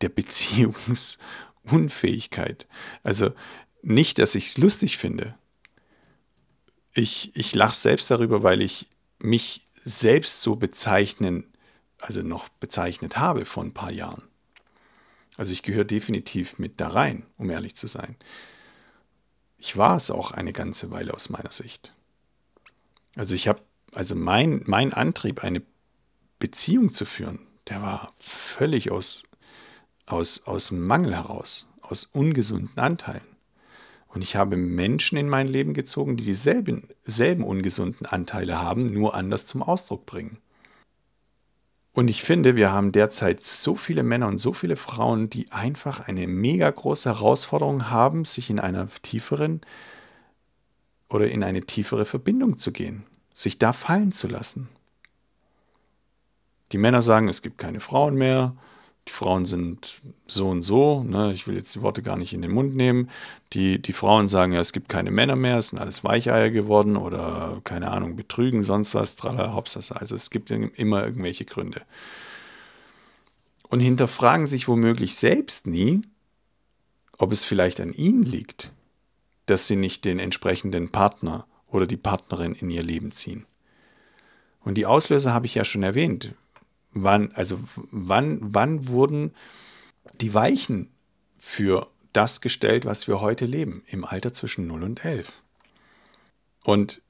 der 0.01 0.09
Beziehungsunfähigkeit. 0.09 2.67
Also 3.05 3.31
nicht, 3.83 4.19
dass 4.19 4.35
ich 4.35 4.47
es 4.47 4.59
lustig 4.59 4.99
finde. 4.99 5.39
Ich, 6.93 7.31
ich 7.37 7.55
lache 7.55 7.77
selbst 7.77 8.11
darüber, 8.11 8.43
weil 8.43 8.63
ich 8.63 8.89
mich 9.21 9.69
selbst 9.85 10.43
so 10.43 10.57
bezeichnen 10.57 11.45
also 12.01 12.23
noch 12.23 12.49
bezeichnet 12.49 13.17
habe 13.17 13.45
vor 13.45 13.65
ein 13.65 13.75
paar 13.75 13.91
Jahren. 13.91 14.25
Also 15.37 15.53
ich 15.53 15.63
gehöre 15.63 15.85
definitiv 15.85 16.59
mit 16.59 16.81
da 16.81 16.89
rein, 16.89 17.27
um 17.37 17.51
ehrlich 17.51 17.77
zu 17.77 17.87
sein. 17.87 18.17
Ich 19.57 19.77
war 19.77 19.97
es 19.97 20.11
auch 20.11 20.31
eine 20.31 20.53
ganze 20.53 20.91
Weile 20.91 21.15
aus 21.15 21.29
meiner 21.29 21.51
Sicht. 21.51 21.95
Also 23.17 23.35
ich 23.35 23.49
habe, 23.49 23.61
also 23.93 24.15
mein, 24.15 24.63
mein 24.67 24.93
Antrieb, 24.93 25.43
eine 25.43 25.63
Beziehung 26.39 26.93
zu 26.93 27.05
führen, 27.05 27.41
der 27.69 27.83
war 27.83 28.13
völlig 28.19 28.91
aus, 28.91 29.25
aus, 30.07 30.45
aus 30.45 30.71
Mangel 30.71 31.15
heraus, 31.15 31.67
aus 31.81 32.05
ungesunden 32.05 32.79
Anteilen. 32.79 33.27
Und 34.09 34.23
ich 34.23 34.37
habe 34.37 34.57
Menschen 34.57 35.19
in 35.19 35.29
mein 35.29 35.49
Leben 35.49 35.75
gezogen, 35.75 36.17
die 36.17 36.25
dieselben 36.25 36.89
selben 37.05 37.45
ungesunden 37.45 38.07
Anteile 38.07 38.59
haben, 38.59 38.87
nur 38.87 39.15
anders 39.15 39.47
zum 39.47 39.63
Ausdruck 39.63 40.07
bringen. 40.07 40.39
Und 41.99 42.07
ich 42.07 42.23
finde, 42.23 42.55
wir 42.55 42.71
haben 42.71 42.93
derzeit 42.93 43.43
so 43.43 43.75
viele 43.75 44.05
Männer 44.05 44.29
und 44.29 44.39
so 44.39 44.53
viele 44.53 44.77
Frauen, 44.77 45.31
die 45.31 45.51
einfach 45.51 46.07
eine 46.07 46.29
mega 46.29 46.71
große 46.71 47.09
Herausforderung 47.09 47.91
haben, 47.91 48.25
sich 48.25 48.51
in 48.51 48.61
einer 48.61 48.87
tieferen 49.03 49.63
oder 51.09 51.27
in 51.27 51.43
eine 51.43 51.63
tiefere 51.63 52.05
Verbindung 52.05 52.57
zu 52.57 52.71
gehen, 52.71 53.03
sich 53.35 53.59
da 53.59 53.73
fallen 53.73 54.13
zu 54.13 54.29
lassen. 54.29 54.69
Die 56.71 56.79
Männer 56.79 57.03
sagen, 57.03 57.29
es 57.29 57.43
gibt 57.43 57.59
keine 57.59 57.81
Frauen 57.81 58.15
mehr, 58.15 58.55
die 59.09 59.13
Frauen 59.13 59.47
sind 59.47 60.03
so 60.27 60.49
und 60.49 60.61
so, 60.61 61.03
ne? 61.03 61.33
ich 61.33 61.47
will 61.47 61.57
jetzt 61.57 61.75
die 61.75 61.81
Worte 61.81 62.03
gar 62.03 62.17
nicht 62.17 62.35
in 62.35 62.43
den 62.43 62.51
Mund 62.51 62.77
nehmen. 62.77 63.09
Die, 63.55 63.81
die 63.81 63.95
Frauen 63.95 64.29
sagen 64.29 64.53
ja, 64.53 64.61
es 64.61 64.75
gibt 64.75 64.91
keine 64.91 65.11
Männer 65.11 65.35
mehr, 65.35 65.57
es 65.57 65.69
sind 65.69 65.79
alles 65.79 66.05
Weicheier 66.05 66.51
geworden 66.51 66.97
oder 66.97 67.61
keine 67.65 67.91
Ahnung, 67.91 68.17
betrügen, 68.17 68.63
sonst 68.63 68.95
was, 68.95 69.17
tralala, 69.17 69.55
hopsasa. 69.55 69.97
Also 69.97 70.15
es 70.15 70.29
gibt 70.29 70.51
immer 70.51 71.05
irgendwelche 71.05 71.47
Gründe. 71.47 71.83
Und 73.71 73.81
hinterfragen 73.81 74.47
sich 74.47 74.69
womöglich 74.69 75.15
selbst 75.15 75.67
nie, 75.67 76.03
ob 77.17 77.33
es 77.33 77.45
vielleicht 77.45 77.81
an 77.81 77.93
ihnen 77.93 78.23
liegt, 78.23 78.73
dass 79.47 79.67
sie 79.67 79.77
nicht 79.77 80.05
den 80.05 80.19
entsprechenden 80.19 80.91
Partner 80.91 81.47
oder 81.69 81.87
die 81.87 81.97
Partnerin 81.97 82.55
in 82.55 82.69
ihr 82.69 82.83
Leben 82.83 83.13
ziehen. 83.13 83.47
Und 84.61 84.75
die 84.75 84.87
Auslöser 84.87 85.33
habe 85.33 85.47
ich 85.47 85.55
ja 85.55 85.65
schon 85.65 85.83
erwähnt. 85.83 86.35
Wann, 86.93 87.33
also 87.33 87.59
wann, 87.91 88.39
wann 88.41 88.89
wurden 88.89 89.35
die 90.21 90.35
Weichen 90.35 90.91
für 91.39 91.89
das 92.13 92.41
gestellt, 92.41 92.85
was 92.85 93.07
wir 93.07 93.21
heute 93.21 93.45
leben, 93.45 93.83
im 93.87 94.05
Alter 94.05 94.33
zwischen 94.33 94.67
0 94.67 94.83
und 94.83 95.05
11? 95.05 95.31
Und 96.65 97.03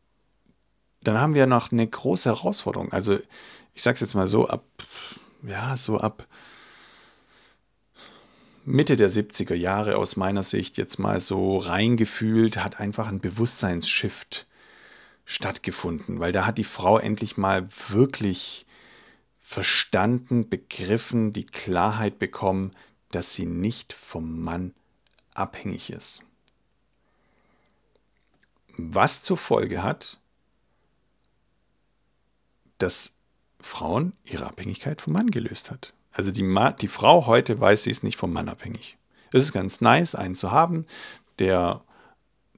dann 1.02 1.20
haben 1.20 1.34
wir 1.34 1.46
noch 1.46 1.72
eine 1.72 1.86
große 1.86 2.28
Herausforderung. 2.28 2.92
Also 2.92 3.18
ich 3.74 3.82
sage 3.82 3.94
es 3.94 4.00
jetzt 4.00 4.14
mal 4.14 4.26
so, 4.26 4.48
ab, 4.48 4.64
ja, 5.42 5.76
so 5.76 5.98
ab 5.98 6.26
Mitte 8.64 8.96
der 8.96 9.08
70er 9.08 9.54
Jahre 9.54 9.96
aus 9.96 10.16
meiner 10.16 10.42
Sicht 10.42 10.76
jetzt 10.76 10.98
mal 10.98 11.20
so 11.20 11.56
reingefühlt, 11.56 12.62
hat 12.62 12.80
einfach 12.80 13.08
ein 13.08 13.20
Bewusstseinsshift 13.20 14.46
stattgefunden, 15.24 16.20
weil 16.20 16.32
da 16.32 16.44
hat 16.44 16.58
die 16.58 16.64
Frau 16.64 16.98
endlich 16.98 17.36
mal 17.36 17.68
wirklich 17.88 18.66
verstanden, 19.48 20.50
begriffen, 20.50 21.32
die 21.32 21.46
Klarheit 21.46 22.18
bekommen, 22.18 22.76
dass 23.12 23.32
sie 23.32 23.46
nicht 23.46 23.94
vom 23.94 24.42
Mann 24.42 24.74
abhängig 25.32 25.88
ist. 25.88 26.22
Was 28.76 29.22
zur 29.22 29.38
Folge 29.38 29.82
hat, 29.82 30.20
dass 32.76 33.14
Frauen 33.58 34.12
ihre 34.22 34.44
Abhängigkeit 34.46 35.00
vom 35.00 35.14
Mann 35.14 35.30
gelöst 35.30 35.70
hat. 35.70 35.94
Also 36.12 36.30
die, 36.30 36.42
Ma 36.42 36.72
die 36.72 36.87
Frau 36.87 37.24
heute 37.24 37.58
weiß, 37.58 37.84
sie 37.84 37.90
ist 37.90 38.04
nicht 38.04 38.18
vom 38.18 38.34
Mann 38.34 38.50
abhängig. 38.50 38.98
Es 39.32 39.44
ist 39.44 39.54
ganz 39.54 39.80
nice, 39.80 40.14
einen 40.14 40.34
zu 40.34 40.52
haben, 40.52 40.84
der 41.38 41.82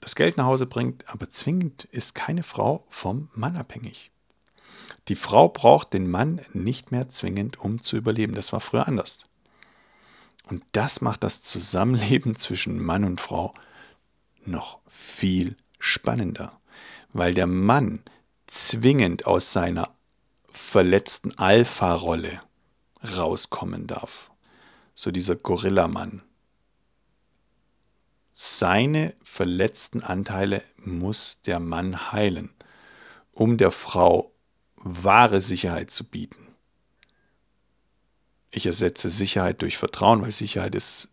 das 0.00 0.16
Geld 0.16 0.36
nach 0.36 0.46
Hause 0.46 0.66
bringt, 0.66 1.08
aber 1.08 1.30
zwingend 1.30 1.84
ist 1.84 2.16
keine 2.16 2.42
Frau 2.42 2.84
vom 2.88 3.30
Mann 3.32 3.54
abhängig. 3.54 4.09
Die 5.08 5.16
Frau 5.16 5.48
braucht 5.48 5.92
den 5.92 6.10
Mann 6.10 6.40
nicht 6.52 6.92
mehr 6.92 7.08
zwingend, 7.08 7.58
um 7.58 7.82
zu 7.82 7.96
überleben. 7.96 8.34
Das 8.34 8.52
war 8.52 8.60
früher 8.60 8.86
anders. 8.86 9.20
Und 10.48 10.64
das 10.72 11.00
macht 11.00 11.22
das 11.24 11.42
Zusammenleben 11.42 12.36
zwischen 12.36 12.82
Mann 12.82 13.04
und 13.04 13.20
Frau 13.20 13.54
noch 14.44 14.78
viel 14.88 15.56
spannender, 15.78 16.58
weil 17.12 17.34
der 17.34 17.46
Mann 17.46 18.02
zwingend 18.46 19.26
aus 19.26 19.52
seiner 19.52 19.94
verletzten 20.50 21.38
Alpha-Rolle 21.38 22.40
rauskommen 23.16 23.86
darf. 23.86 24.30
So 24.94 25.10
dieser 25.10 25.36
Gorillamann. 25.36 26.22
Seine 28.32 29.14
verletzten 29.22 30.02
Anteile 30.02 30.62
muss 30.76 31.42
der 31.42 31.60
Mann 31.60 32.12
heilen, 32.12 32.50
um 33.32 33.56
der 33.56 33.70
Frau 33.70 34.29
wahre 34.80 35.40
Sicherheit 35.40 35.90
zu 35.90 36.04
bieten. 36.04 36.48
Ich 38.50 38.66
ersetze 38.66 39.10
Sicherheit 39.10 39.62
durch 39.62 39.78
Vertrauen, 39.78 40.22
weil 40.22 40.32
Sicherheit 40.32 40.74
ist 40.74 41.12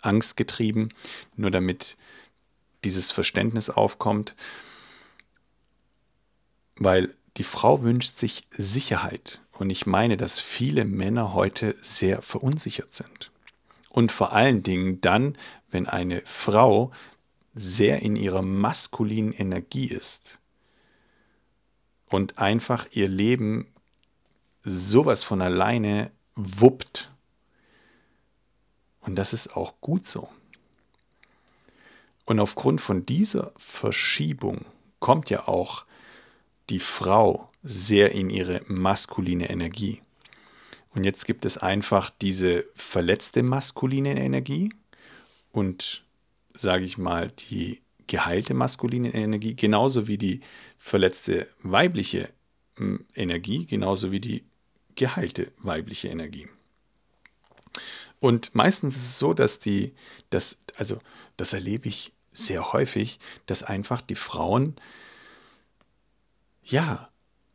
angstgetrieben, 0.00 0.92
nur 1.36 1.50
damit 1.50 1.96
dieses 2.82 3.12
Verständnis 3.12 3.70
aufkommt, 3.70 4.34
weil 6.76 7.14
die 7.36 7.44
Frau 7.44 7.82
wünscht 7.82 8.16
sich 8.16 8.46
Sicherheit. 8.50 9.40
Und 9.52 9.70
ich 9.70 9.86
meine, 9.86 10.16
dass 10.16 10.40
viele 10.40 10.84
Männer 10.84 11.32
heute 11.32 11.76
sehr 11.80 12.22
verunsichert 12.22 12.92
sind. 12.92 13.30
Und 13.88 14.10
vor 14.10 14.32
allen 14.32 14.64
Dingen 14.64 15.00
dann, 15.00 15.38
wenn 15.70 15.86
eine 15.86 16.22
Frau 16.24 16.90
sehr 17.54 18.02
in 18.02 18.16
ihrer 18.16 18.42
maskulinen 18.42 19.32
Energie 19.32 19.86
ist 19.86 20.40
und 22.14 22.38
einfach 22.38 22.86
ihr 22.92 23.08
Leben 23.08 23.66
sowas 24.62 25.24
von 25.24 25.42
alleine 25.42 26.12
wuppt. 26.36 27.10
Und 29.00 29.16
das 29.16 29.32
ist 29.32 29.56
auch 29.56 29.80
gut 29.80 30.06
so. 30.06 30.28
Und 32.24 32.38
aufgrund 32.38 32.80
von 32.80 33.04
dieser 33.04 33.52
Verschiebung 33.56 34.64
kommt 35.00 35.28
ja 35.28 35.48
auch 35.48 35.86
die 36.70 36.78
Frau 36.78 37.50
sehr 37.64 38.12
in 38.12 38.30
ihre 38.30 38.62
maskuline 38.68 39.50
Energie. 39.50 40.00
Und 40.94 41.02
jetzt 41.02 41.26
gibt 41.26 41.44
es 41.44 41.58
einfach 41.58 42.10
diese 42.10 42.64
verletzte 42.76 43.42
maskuline 43.42 44.16
Energie 44.16 44.72
und, 45.50 46.04
sage 46.56 46.84
ich 46.84 46.96
mal, 46.96 47.28
die 47.32 47.82
geheilte 48.06 48.54
maskuline 48.54 49.14
Energie, 49.14 49.54
genauso 49.54 50.06
wie 50.06 50.18
die 50.18 50.40
verletzte 50.78 51.48
weibliche 51.62 52.30
hm, 52.76 53.04
Energie, 53.14 53.66
genauso 53.66 54.12
wie 54.12 54.20
die 54.20 54.44
geheilte 54.94 55.52
weibliche 55.58 56.08
Energie. 56.08 56.48
Und 58.20 58.54
meistens 58.54 58.96
ist 58.96 59.04
es 59.04 59.18
so, 59.18 59.34
dass 59.34 59.58
die, 59.58 59.94
dass, 60.30 60.58
also 60.76 60.98
das 61.36 61.52
erlebe 61.52 61.88
ich 61.88 62.12
sehr 62.32 62.72
häufig, 62.72 63.18
dass 63.46 63.62
einfach 63.62 64.00
die 64.00 64.14
Frauen, 64.14 64.76
ja, 66.62 67.10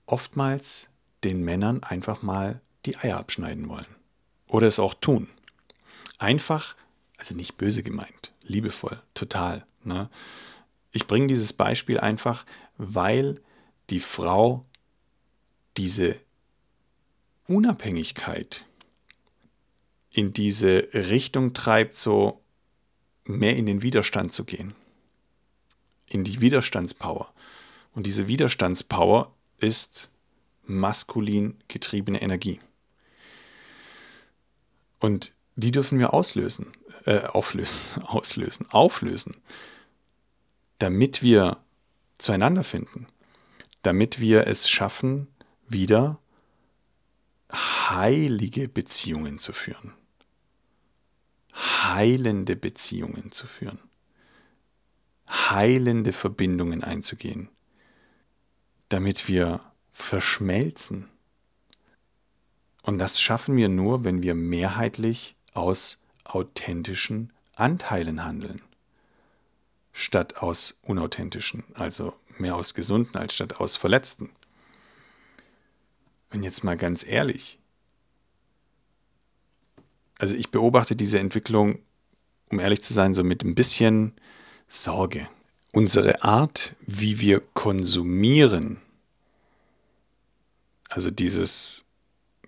oftmals 0.06 0.88
den 1.24 1.44
Männern 1.44 1.84
einfach 1.84 2.22
mal 2.22 2.62
die 2.86 2.98
Eier 2.98 3.18
abschneiden 3.18 3.68
wollen. 3.68 3.88
Oder 4.48 4.68
es 4.68 4.80
auch 4.80 4.94
tun. 4.94 5.28
Einfach, 6.18 6.76
also 7.18 7.36
nicht 7.36 7.58
böse 7.58 7.84
gemeint, 7.84 8.34
liebevoll, 8.44 9.02
total. 9.14 9.66
Ne? 9.84 10.10
Ich 10.92 11.08
bringe 11.08 11.28
dieses 11.28 11.54
Beispiel 11.54 12.00
einfach, 12.00 12.46
weil 12.78 13.42
die 13.89 14.00
Frau 14.00 14.65
diese 15.78 16.15
Unabhängigkeit 17.48 18.65
in 20.12 20.34
diese 20.34 20.89
Richtung 20.94 21.54
treibt, 21.54 21.96
so 21.96 22.42
mehr 23.26 23.56
in 23.56 23.65
den 23.65 23.82
Widerstand 23.82 24.34
zu 24.34 24.44
gehen. 24.44 24.76
In 26.08 26.24
die 26.24 26.42
Widerstandspower. 26.42 27.32
Und 27.94 28.06
diese 28.06 28.28
Widerstandspower 28.28 29.34
ist 29.60 30.10
maskulin 30.63 31.58
getriebene 31.68 32.22
Energie. 32.22 32.60
Und 35.00 35.34
die 35.56 35.72
dürfen 35.72 36.00
wir 36.00 36.13
auslösen 36.13 36.68
äh, 37.10 37.26
auflösen, 37.26 37.82
auslösen, 38.04 38.67
auflösen, 38.69 39.38
damit 40.78 41.24
wir 41.24 41.58
zueinander 42.19 42.63
finden, 42.63 43.08
damit 43.82 44.19
wir 44.19 44.45
es 44.45 44.69
schaffen, 44.69 45.28
wieder 45.67 46.19
heilige 47.52 48.69
Beziehungen 48.69 49.39
zu 49.39 49.54
führen, 49.54 49.95
heilende 51.52 52.56
Beziehungen 52.56 53.32
zu 53.32 53.48
führen, 53.48 53.80
heilende 55.28 56.13
Verbindungen 56.13 56.84
einzugehen, 56.84 57.50
damit 58.89 59.28
wir 59.28 59.62
verschmelzen. 59.93 61.10
Und 62.84 63.00
das 63.00 63.19
schaffen 63.19 63.58
wir 63.58 63.67
nur, 63.67 64.04
wenn 64.04 64.22
wir 64.22 64.36
mehrheitlich 64.36 65.36
aus 65.54 65.98
authentischen 66.30 67.34
Anteilen 67.56 68.24
handeln, 68.24 68.62
statt 69.92 70.38
aus 70.38 70.78
unauthentischen, 70.84 71.63
also 71.74 72.13
mehr 72.38 72.56
aus 72.56 72.74
gesunden 72.74 73.18
als 73.18 73.34
statt 73.34 73.60
aus 73.60 73.76
verletzten. 73.76 74.30
Und 76.32 76.44
jetzt 76.44 76.63
mal 76.63 76.78
ganz 76.78 77.06
ehrlich, 77.06 77.58
also 80.20 80.36
ich 80.36 80.52
beobachte 80.52 80.96
diese 80.96 81.20
Entwicklung, 81.20 81.80
um 82.50 82.60
ehrlich 82.60 82.82
zu 82.82 82.94
sein, 82.94 83.13
so 83.13 83.24
mit 83.24 83.44
ein 83.44 83.56
bisschen 83.56 84.13
Sorge. 84.68 85.28
Unsere 85.72 86.24
Art, 86.24 86.76
wie 86.86 87.20
wir 87.20 87.42
konsumieren, 87.54 88.82
also 90.89 91.12
dieses, 91.12 91.86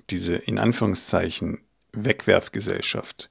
diese 0.09 0.35
in 0.35 0.59
Anführungszeichen 0.59 1.61
Wegwerfgesellschaft, 1.93 3.29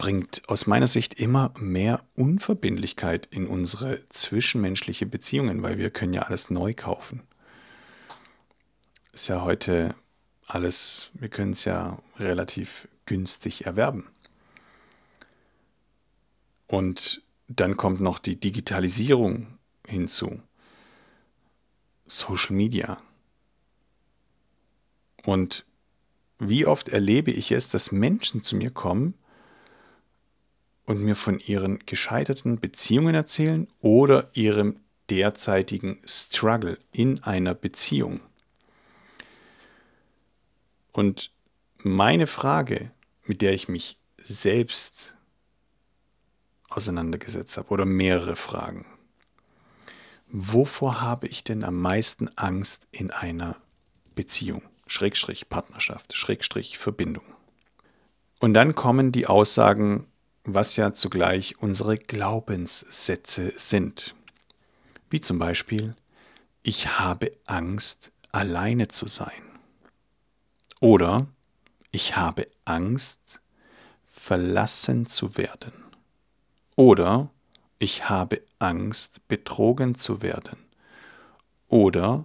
bringt 0.00 0.48
aus 0.48 0.66
meiner 0.66 0.86
Sicht 0.86 1.20
immer 1.20 1.52
mehr 1.58 2.02
Unverbindlichkeit 2.14 3.28
in 3.30 3.46
unsere 3.46 4.02
zwischenmenschliche 4.08 5.04
Beziehungen, 5.04 5.62
weil 5.62 5.76
wir 5.76 5.90
können 5.90 6.14
ja 6.14 6.22
alles 6.22 6.48
neu 6.48 6.72
kaufen. 6.72 7.22
Ist 9.12 9.28
ja 9.28 9.42
heute 9.42 9.94
alles, 10.46 11.10
wir 11.12 11.28
können 11.28 11.50
es 11.50 11.66
ja 11.66 11.98
relativ 12.18 12.88
günstig 13.04 13.66
erwerben. 13.66 14.08
Und 16.66 17.22
dann 17.48 17.76
kommt 17.76 18.00
noch 18.00 18.18
die 18.18 18.40
Digitalisierung 18.40 19.58
hinzu. 19.86 20.40
Social 22.06 22.56
Media. 22.56 23.02
Und 25.24 25.66
wie 26.38 26.64
oft 26.64 26.88
erlebe 26.88 27.32
ich 27.32 27.52
es, 27.52 27.68
dass 27.68 27.92
Menschen 27.92 28.42
zu 28.42 28.56
mir 28.56 28.70
kommen 28.70 29.12
und 30.86 31.02
mir 31.02 31.16
von 31.16 31.38
ihren 31.38 31.78
gescheiterten 31.86 32.60
Beziehungen 32.60 33.14
erzählen 33.14 33.68
oder 33.80 34.30
ihrem 34.34 34.80
derzeitigen 35.10 36.00
Struggle 36.04 36.78
in 36.92 37.22
einer 37.22 37.54
Beziehung. 37.54 38.20
Und 40.92 41.32
meine 41.78 42.26
Frage, 42.26 42.90
mit 43.24 43.42
der 43.42 43.52
ich 43.52 43.68
mich 43.68 43.98
selbst 44.18 45.14
auseinandergesetzt 46.68 47.56
habe, 47.56 47.68
oder 47.70 47.84
mehrere 47.84 48.36
Fragen. 48.36 48.86
Wovor 50.28 51.00
habe 51.00 51.26
ich 51.26 51.42
denn 51.42 51.64
am 51.64 51.80
meisten 51.80 52.28
Angst 52.36 52.86
in 52.92 53.10
einer 53.10 53.56
Beziehung? 54.14 54.62
Schrägstrich 54.86 55.48
Partnerschaft, 55.48 56.16
Schrägstrich 56.16 56.78
Verbindung. 56.78 57.24
Und 58.40 58.54
dann 58.54 58.74
kommen 58.74 59.12
die 59.12 59.26
Aussagen, 59.26 60.06
was 60.54 60.76
ja 60.76 60.92
zugleich 60.92 61.58
unsere 61.58 61.96
Glaubenssätze 61.98 63.52
sind. 63.56 64.14
Wie 65.08 65.20
zum 65.20 65.38
Beispiel, 65.38 65.94
ich 66.62 66.98
habe 66.98 67.32
Angst, 67.46 68.12
alleine 68.32 68.88
zu 68.88 69.08
sein. 69.08 69.42
Oder 70.80 71.26
ich 71.90 72.16
habe 72.16 72.48
Angst, 72.64 73.40
verlassen 74.06 75.06
zu 75.06 75.36
werden. 75.36 75.72
Oder 76.76 77.30
ich 77.78 78.08
habe 78.08 78.42
Angst, 78.58 79.26
betrogen 79.28 79.94
zu 79.94 80.22
werden. 80.22 80.58
Oder 81.68 82.24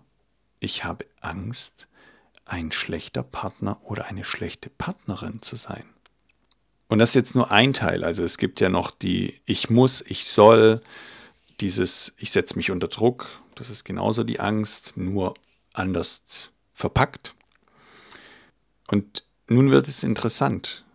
ich 0.60 0.84
habe 0.84 1.06
Angst, 1.22 1.88
ein 2.46 2.72
schlechter 2.72 3.24
Partner 3.24 3.80
oder 3.84 4.06
eine 4.06 4.24
schlechte 4.24 4.70
Partnerin 4.70 5.42
zu 5.42 5.56
sein. 5.56 5.95
Und 6.88 7.00
das 7.00 7.10
ist 7.10 7.16
jetzt 7.16 7.36
nur 7.36 7.52
ein 7.52 7.74
Teil. 7.74 8.04
Also 8.04 8.24
es 8.24 8.38
gibt 8.38 8.62
ja 8.62 8.70
noch 8.70 8.92
die 8.92 9.42
Ich 9.46 9.70
muss, 9.70 10.02
ich 10.02 10.26
soll, 10.26 10.82
dieses 11.60 12.14
Ich 12.18 12.32
setze 12.32 12.56
mich 12.56 12.72
unter 12.72 12.88
Druck. 12.88 13.28
Das 13.56 13.70
ist 13.70 13.84
genauso 13.84 14.24
die 14.24 14.40
Angst, 14.40 14.94
nur 14.96 15.34
anders 15.74 16.52
verpackt. 16.74 17.36
Und 18.88 19.24
nun 19.48 19.72
wird 19.72 19.88
es 19.88 20.04
interessant. 20.04 20.86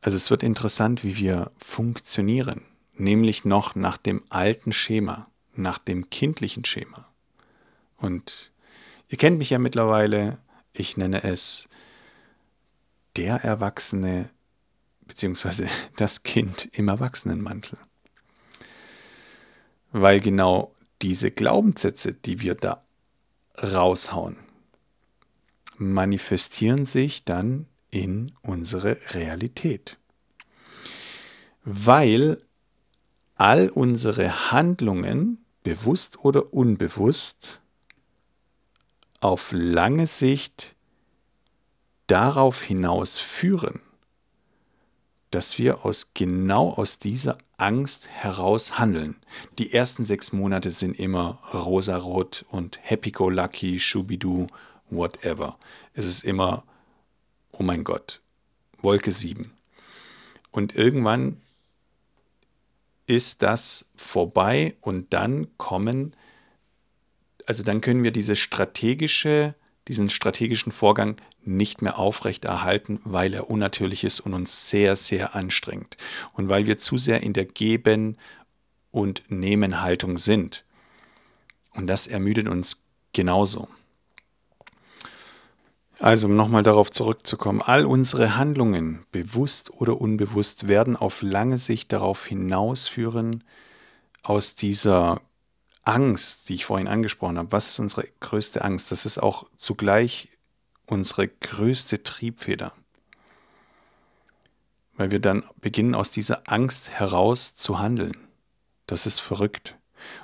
Also 0.00 0.16
es 0.16 0.30
wird 0.30 0.42
interessant, 0.42 1.04
wie 1.04 1.16
wir 1.16 1.50
funktionieren, 1.58 2.62
nämlich 2.94 3.44
noch 3.44 3.74
nach 3.74 3.98
dem 3.98 4.22
alten 4.30 4.72
Schema, 4.72 5.28
nach 5.54 5.78
dem 5.78 6.08
kindlichen 6.08 6.64
Schema. 6.64 7.06
Und 7.98 8.50
ihr 9.08 9.18
kennt 9.18 9.38
mich 9.38 9.50
ja 9.50 9.58
mittlerweile, 9.58 10.38
ich 10.72 10.96
nenne 10.96 11.22
es 11.24 11.68
der 13.20 13.44
Erwachsene 13.44 14.30
bzw. 15.02 15.66
das 15.96 16.22
Kind 16.22 16.70
im 16.72 16.88
Erwachsenenmantel. 16.88 17.78
Weil 19.92 20.20
genau 20.20 20.74
diese 21.02 21.30
Glaubenssätze, 21.30 22.14
die 22.14 22.40
wir 22.40 22.54
da 22.54 22.82
raushauen, 23.62 24.38
manifestieren 25.76 26.86
sich 26.86 27.24
dann 27.26 27.66
in 27.90 28.32
unsere 28.40 28.96
Realität. 29.12 29.98
Weil 31.62 32.42
all 33.34 33.68
unsere 33.68 34.50
Handlungen, 34.50 35.44
bewusst 35.62 36.24
oder 36.24 36.54
unbewusst, 36.54 37.60
auf 39.20 39.52
lange 39.52 40.06
Sicht 40.06 40.74
darauf 42.10 42.62
hinaus 42.62 43.20
führen, 43.20 43.80
dass 45.30 45.58
wir 45.58 45.84
aus 45.84 46.10
genau 46.12 46.72
aus 46.72 46.98
dieser 46.98 47.38
Angst 47.56 48.08
heraus 48.08 48.78
handeln. 48.78 49.16
Die 49.58 49.72
ersten 49.72 50.04
sechs 50.04 50.32
Monate 50.32 50.72
sind 50.72 50.98
immer 50.98 51.38
rosarot 51.54 52.44
und 52.50 52.80
happy-go-lucky, 52.82 53.78
schubidu, 53.78 54.48
whatever. 54.90 55.56
Es 55.94 56.04
ist 56.04 56.24
immer, 56.24 56.64
oh 57.52 57.62
mein 57.62 57.84
Gott, 57.84 58.20
Wolke 58.82 59.12
7. 59.12 59.52
Und 60.50 60.74
irgendwann 60.74 61.40
ist 63.06 63.42
das 63.42 63.86
vorbei 63.94 64.74
und 64.80 65.12
dann 65.12 65.46
kommen, 65.58 66.16
also 67.46 67.62
dann 67.62 67.80
können 67.80 68.02
wir 68.02 68.10
diese 68.10 68.34
strategische, 68.34 69.54
diesen 69.90 70.08
strategischen 70.08 70.70
Vorgang 70.70 71.16
nicht 71.44 71.82
mehr 71.82 71.98
aufrechterhalten, 71.98 73.00
weil 73.02 73.34
er 73.34 73.50
unnatürlich 73.50 74.04
ist 74.04 74.20
und 74.20 74.34
uns 74.34 74.68
sehr, 74.70 74.94
sehr 74.94 75.34
anstrengt. 75.34 75.96
Und 76.32 76.48
weil 76.48 76.66
wir 76.66 76.78
zu 76.78 76.96
sehr 76.96 77.24
in 77.24 77.32
der 77.32 77.44
Geben- 77.44 78.16
und 78.92 79.24
Nehmen-Haltung 79.28 80.16
sind. 80.16 80.64
Und 81.74 81.88
das 81.88 82.06
ermüdet 82.06 82.46
uns 82.46 82.84
genauso. 83.12 83.66
Also, 85.98 86.28
um 86.28 86.36
nochmal 86.36 86.62
darauf 86.62 86.92
zurückzukommen, 86.92 87.60
all 87.60 87.84
unsere 87.84 88.36
Handlungen, 88.36 89.04
bewusst 89.10 89.72
oder 89.72 90.00
unbewusst, 90.00 90.68
werden 90.68 90.94
auf 90.94 91.20
lange 91.20 91.58
Sicht 91.58 91.90
darauf 91.92 92.26
hinausführen, 92.26 93.42
aus 94.22 94.54
dieser 94.54 95.20
Angst, 95.82 96.48
die 96.48 96.54
ich 96.54 96.64
vorhin 96.64 96.88
angesprochen 96.88 97.38
habe. 97.38 97.52
Was 97.52 97.68
ist 97.68 97.78
unsere 97.78 98.06
größte 98.20 98.64
Angst? 98.64 98.92
Das 98.92 99.06
ist 99.06 99.18
auch 99.18 99.44
zugleich 99.56 100.28
unsere 100.86 101.28
größte 101.28 102.02
Triebfeder. 102.02 102.72
Weil 104.94 105.10
wir 105.10 105.20
dann 105.20 105.44
beginnen 105.60 105.94
aus 105.94 106.10
dieser 106.10 106.50
Angst 106.50 106.90
heraus 106.90 107.54
zu 107.54 107.78
handeln. 107.78 108.16
Das 108.86 109.06
ist 109.06 109.20
verrückt. 109.20 109.78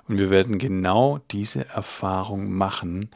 Und 0.08 0.18
wir 0.18 0.30
werden 0.30 0.58
genau 0.58 1.18
diese 1.30 1.66
Erfahrung 1.68 2.50
machen, 2.52 3.10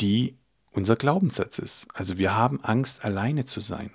die 0.00 0.36
unser 0.72 0.96
Glaubenssatz 0.96 1.58
ist. 1.58 1.88
Also 1.94 2.18
wir 2.18 2.34
haben 2.34 2.62
Angst, 2.64 3.04
alleine 3.04 3.44
zu 3.44 3.60
sein. 3.60 3.90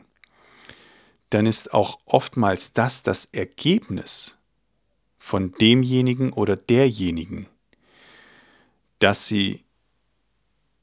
Dann 1.29 1.45
ist 1.45 1.73
auch 1.73 1.97
oftmals 2.05 2.73
das 2.73 3.03
das 3.03 3.25
Ergebnis 3.25 4.37
von 5.25 5.53
demjenigen 5.53 6.33
oder 6.33 6.55
derjenigen, 6.55 7.47
dass 8.99 9.25
sie 9.25 9.63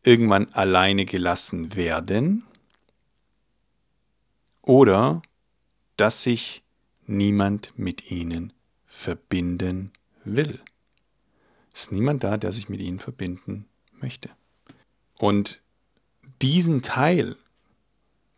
irgendwann 0.03 0.53
alleine 0.53 1.05
gelassen 1.05 1.77
werden 1.77 2.45
oder 4.61 5.23
dass 5.97 6.25
sich 6.25 6.65
niemand 7.07 7.73
mit 7.77 8.11
ihnen 8.11 8.53
verbinden 8.89 9.93
will. 10.25 10.61
Es 11.73 11.83
ist 11.83 11.93
niemand 11.93 12.25
da, 12.25 12.37
der 12.37 12.51
sich 12.51 12.69
mit 12.69 12.81
ihnen 12.81 12.99
verbinden 12.99 13.67
möchte. 14.01 14.29
Und 15.19 15.63
diesen 16.43 16.83
Teil 16.83 17.37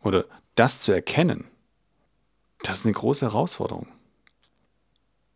oder 0.03 0.25
das 0.53 0.81
zu 0.81 0.91
erkennen, 0.91 1.45
das 2.61 2.77
ist 2.77 2.85
eine 2.85 2.93
große 2.93 3.25
Herausforderung. 3.25 3.87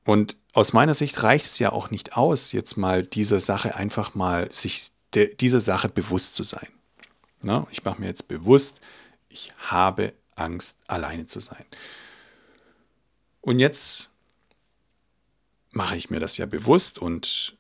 Und 0.06 0.36
aus 0.54 0.74
meiner 0.74 0.94
Sicht 0.94 1.22
reicht 1.24 1.46
es 1.46 1.60
ja 1.60 1.72
auch 1.72 1.92
nicht 1.92 2.18
aus, 2.18 2.52
jetzt 2.52 2.78
mal 2.78 3.04
dieser 3.06 3.40
Sache 3.40 3.76
einfach 3.76 4.16
mal 4.16 4.52
sich 4.52 4.92
de, 5.14 5.36
dieser 5.36 5.60
Sache 5.60 5.90
bewusst 5.90 6.36
zu 6.36 6.44
sein. 6.44 6.68
Na, 7.42 7.68
ich 7.72 7.84
mache 7.84 8.02
mir 8.02 8.08
jetzt 8.08 8.28
bewusst, 8.28 8.82
ich 9.30 9.54
habe 9.58 10.14
Angst, 10.36 10.80
alleine 10.88 11.26
zu 11.26 11.40
sein. 11.40 11.66
Und 13.42 13.60
jetzt 13.60 14.10
mache 15.72 15.96
ich 15.96 16.10
mir 16.10 16.20
das 16.20 16.38
ja 16.38 16.46
bewusst 16.46 17.00
und 17.00 17.56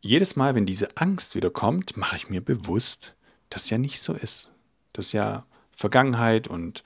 jedes 0.00 0.36
Mal, 0.36 0.54
wenn 0.54 0.66
diese 0.66 0.96
Angst 0.96 1.34
wieder 1.34 1.50
kommt, 1.50 1.96
mache 1.96 2.16
ich 2.16 2.30
mir 2.30 2.40
bewusst, 2.40 3.14
dass 3.50 3.70
ja 3.70 3.78
nicht 3.78 4.00
so 4.00 4.14
ist. 4.14 4.52
Das 4.92 5.06
ist 5.06 5.12
ja 5.12 5.44
Vergangenheit 5.74 6.46
und 6.46 6.84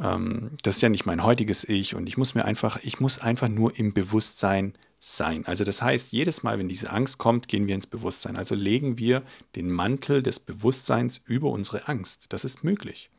ähm, 0.00 0.52
das 0.62 0.76
ist 0.76 0.82
ja 0.82 0.88
nicht 0.88 1.06
mein 1.06 1.22
heutiges 1.22 1.64
Ich 1.64 1.94
und 1.94 2.06
ich 2.06 2.16
muss 2.16 2.34
mir 2.34 2.44
einfach, 2.44 2.78
ich 2.82 3.00
muss 3.00 3.18
einfach 3.18 3.48
nur 3.48 3.78
im 3.78 3.92
Bewusstsein 3.92 4.74
sein. 4.98 5.46
Also 5.46 5.64
das 5.64 5.80
heißt, 5.82 6.12
jedes 6.12 6.42
Mal, 6.42 6.58
wenn 6.58 6.68
diese 6.68 6.90
Angst 6.90 7.18
kommt, 7.18 7.48
gehen 7.48 7.66
wir 7.66 7.74
ins 7.74 7.86
Bewusstsein. 7.86 8.36
Also 8.36 8.54
legen 8.54 8.98
wir 8.98 9.22
den 9.56 9.70
Mantel 9.70 10.22
des 10.22 10.38
Bewusstseins 10.38 11.22
über 11.26 11.50
unsere 11.50 11.88
Angst. 11.88 12.26
Das 12.28 12.44
ist 12.44 12.64
möglich. 12.64 13.10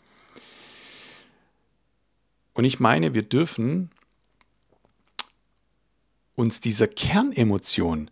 Und 2.54 2.66
ich 2.66 2.80
meine, 2.80 3.14
wir 3.14 3.24
dürfen 3.24 3.92
uns 6.36 6.62
dieser 6.62 6.88
Kernemotion 6.88 8.12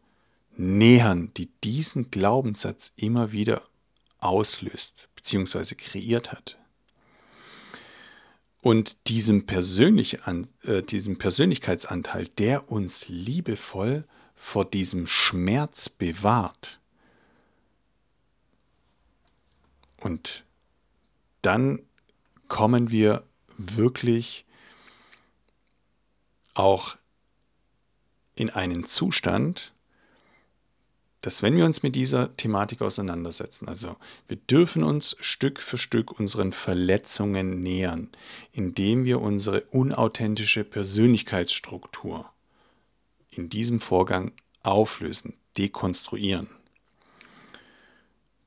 nähern, 0.58 1.32
die 1.36 1.50
diesen 1.64 2.10
Glaubenssatz 2.12 2.94
immer 2.96 3.32
wieder 3.32 3.64
auslöst 4.20 5.10
bzw. 5.16 5.76
kreiert 5.76 6.32
hat. 6.32 6.58
Und 8.62 8.98
diesem, 9.08 9.46
persönlich 9.46 10.24
an, 10.24 10.48
äh, 10.64 10.84
diesem 10.84 11.18
Persönlichkeitsanteil, 11.18 12.28
der 12.28 12.72
uns 12.72 13.08
liebevoll 13.08 14.06
vor 14.36 14.66
diesem 14.66 15.08
Schmerz 15.08 15.90
bewahrt. 15.90 16.80
Und 19.98 20.44
dann 21.42 21.82
kommen 22.48 22.92
wir 22.92 23.24
wirklich 23.58 24.46
auch 26.54 26.98
in 28.36 28.50
einen 28.50 28.86
Zustand, 28.86 29.74
dass 31.22 31.44
wenn 31.44 31.58
wir 31.58 31.66
uns 31.66 31.84
mit 31.84 31.96
dieser 31.96 32.36
Thematik 32.38 32.82
auseinandersetzen, 32.82 33.68
also 33.68 33.98
wir 34.28 34.38
dürfen 34.38 34.84
uns 34.84 35.18
Stück 35.20 35.62
für 35.62 35.78
Stück 35.78 36.18
unseren 36.20 36.54
Verletzungen 36.54 37.62
nähern, 37.62 38.10
indem 38.54 39.04
wir 39.04 39.20
unsere 39.20 39.62
unauthentische 39.72 40.64
Persönlichkeitsstruktur 40.64 42.30
in 43.32 43.50
diesem 43.50 43.82
Vorgang 43.82 44.32
auflösen, 44.64 45.34
dekonstruieren, 45.58 46.48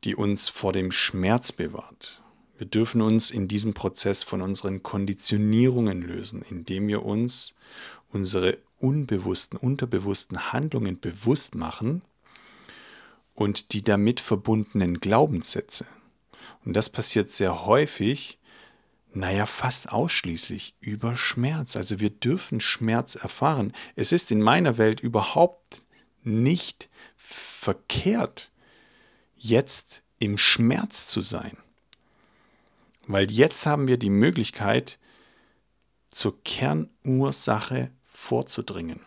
die 0.05 0.15
uns 0.15 0.49
vor 0.49 0.73
dem 0.73 0.93
Schmerz 0.93 1.53
bewahrt. 1.53 2.23
Wir 2.57 2.67
dürfen 2.67 3.03
uns 3.03 3.31
in 3.31 3.49
diesem 3.49 3.75
Prozess 3.75 4.23
von 4.23 4.41
unseren 4.41 4.83
Konditionierungen 4.83 6.01
lösen, 6.01 6.43
indem 6.49 6.89
wir 6.89 7.05
uns 7.05 7.55
unsere 8.11 8.59
unbewussten, 8.79 9.59
unterbewussten 9.59 10.53
Handlungen 10.53 11.01
bewusst 11.01 11.55
machen 11.55 12.03
und 13.35 13.73
die 13.73 13.83
damit 13.83 14.21
verbundenen 14.21 15.01
Glaubenssätze. 15.01 15.87
Und 16.65 16.75
das 16.75 16.89
passiert 16.89 17.31
sehr 17.31 17.67
häufig, 17.67 18.39
naja, 19.15 19.47
fast 19.47 19.93
ausschließlich 19.93 20.75
über 20.81 21.17
Schmerz. 21.17 21.77
Also 21.77 22.01
wir 22.01 22.11
dürfen 22.11 22.61
Schmerz 22.61 23.15
erfahren. 23.15 23.73
Es 23.97 24.13
ist 24.13 24.31
in 24.31 24.41
meiner 24.41 24.79
Welt 24.79 25.01
überhaupt 25.01 25.83
nicht 26.23 26.89
verkehrt, 27.17 28.51
jetzt 29.37 30.03
im 30.19 30.39
Schmerz 30.39 31.09
zu 31.09 31.21
sein. 31.21 31.57
Weil 33.07 33.31
jetzt 33.31 33.67
haben 33.67 33.89
wir 33.89 33.99
die 33.99 34.11
Möglichkeit, 34.11 34.99
zur 36.11 36.43
Kernursache 36.45 37.91
vorzudringen. 38.07 39.01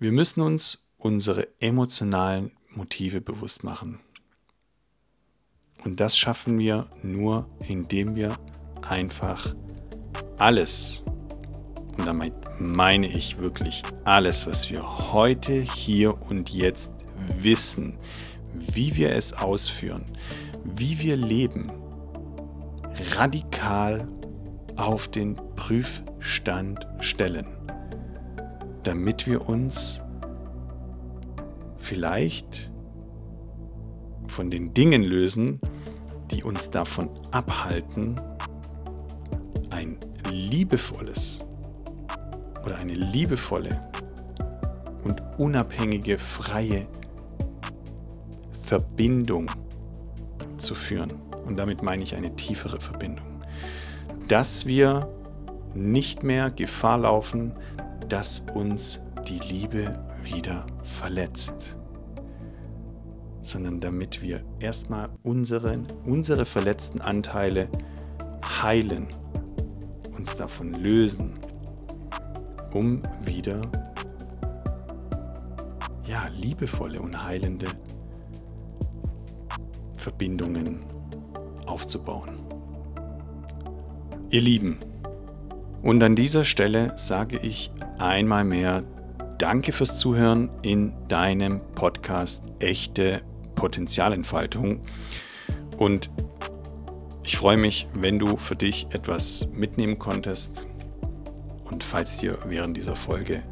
Wir 0.00 0.12
müssen 0.12 0.42
uns 0.42 0.86
unsere 0.96 1.48
emotionalen 1.60 2.52
Motive 2.70 3.20
bewusst 3.20 3.64
machen. 3.64 3.98
Und 5.84 5.98
das 5.98 6.16
schaffen 6.16 6.56
wir 6.56 6.86
nur, 7.02 7.48
indem 7.66 8.14
wir 8.14 8.38
einfach 8.88 9.56
alles, 10.36 11.02
und 11.96 12.06
damit 12.06 12.32
meine 12.60 13.08
ich 13.08 13.38
wirklich 13.38 13.82
alles, 14.04 14.46
was 14.46 14.70
wir 14.70 15.12
heute, 15.12 15.52
hier 15.52 16.14
und 16.30 16.50
jetzt 16.50 16.92
wissen, 17.40 17.98
wie 18.54 18.94
wir 18.94 19.16
es 19.16 19.32
ausführen, 19.32 20.04
wie 20.62 21.00
wir 21.00 21.16
leben, 21.16 21.72
radikal 23.16 24.06
auf 24.76 25.08
den 25.08 25.34
Prüfstand 25.56 26.86
stellen 27.00 27.57
damit 28.82 29.26
wir 29.26 29.48
uns 29.48 30.02
vielleicht 31.78 32.72
von 34.26 34.50
den 34.50 34.74
Dingen 34.74 35.02
lösen, 35.02 35.60
die 36.30 36.44
uns 36.44 36.70
davon 36.70 37.08
abhalten, 37.30 38.20
ein 39.70 39.96
liebevolles 40.30 41.44
oder 42.64 42.76
eine 42.76 42.92
liebevolle 42.92 43.80
und 45.04 45.22
unabhängige, 45.38 46.18
freie 46.18 46.86
Verbindung 48.52 49.50
zu 50.58 50.74
führen. 50.74 51.12
Und 51.46 51.56
damit 51.56 51.82
meine 51.82 52.02
ich 52.02 52.14
eine 52.14 52.36
tiefere 52.36 52.80
Verbindung. 52.80 53.42
Dass 54.28 54.66
wir 54.66 55.08
nicht 55.74 56.22
mehr 56.22 56.50
Gefahr 56.50 56.98
laufen, 56.98 57.52
dass 58.08 58.44
uns 58.54 59.00
die 59.28 59.38
Liebe 59.40 59.98
wieder 60.22 60.66
verletzt, 60.82 61.76
sondern 63.42 63.80
damit 63.80 64.22
wir 64.22 64.42
erstmal 64.60 65.08
unseren, 65.22 65.86
unsere 66.04 66.44
verletzten 66.44 67.00
Anteile 67.00 67.68
heilen, 68.62 69.06
uns 70.16 70.36
davon 70.36 70.74
lösen, 70.74 71.32
um 72.72 73.02
wieder 73.24 73.60
ja, 76.06 76.26
liebevolle 76.28 77.00
und 77.00 77.22
heilende 77.22 77.66
Verbindungen 79.94 80.80
aufzubauen. 81.66 82.38
Ihr 84.30 84.40
Lieben, 84.40 84.78
und 85.82 86.02
an 86.02 86.16
dieser 86.16 86.44
Stelle 86.44 86.92
sage 86.96 87.38
ich 87.38 87.70
einmal 87.98 88.44
mehr 88.44 88.82
Danke 89.38 89.72
fürs 89.72 89.98
Zuhören 89.98 90.50
in 90.62 90.92
deinem 91.06 91.60
Podcast 91.76 92.42
Echte 92.58 93.22
Potenzialentfaltung. 93.54 94.80
Und 95.76 96.10
ich 97.22 97.36
freue 97.36 97.56
mich, 97.56 97.86
wenn 97.94 98.18
du 98.18 98.36
für 98.36 98.56
dich 98.56 98.88
etwas 98.90 99.48
mitnehmen 99.52 99.98
konntest. 99.98 100.66
Und 101.70 101.84
falls 101.84 102.18
dir 102.18 102.38
während 102.46 102.76
dieser 102.76 102.96
Folge 102.96 103.42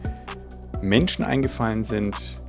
Menschen 0.83 1.25
eingefallen 1.25 1.85
sind, 1.85 2.41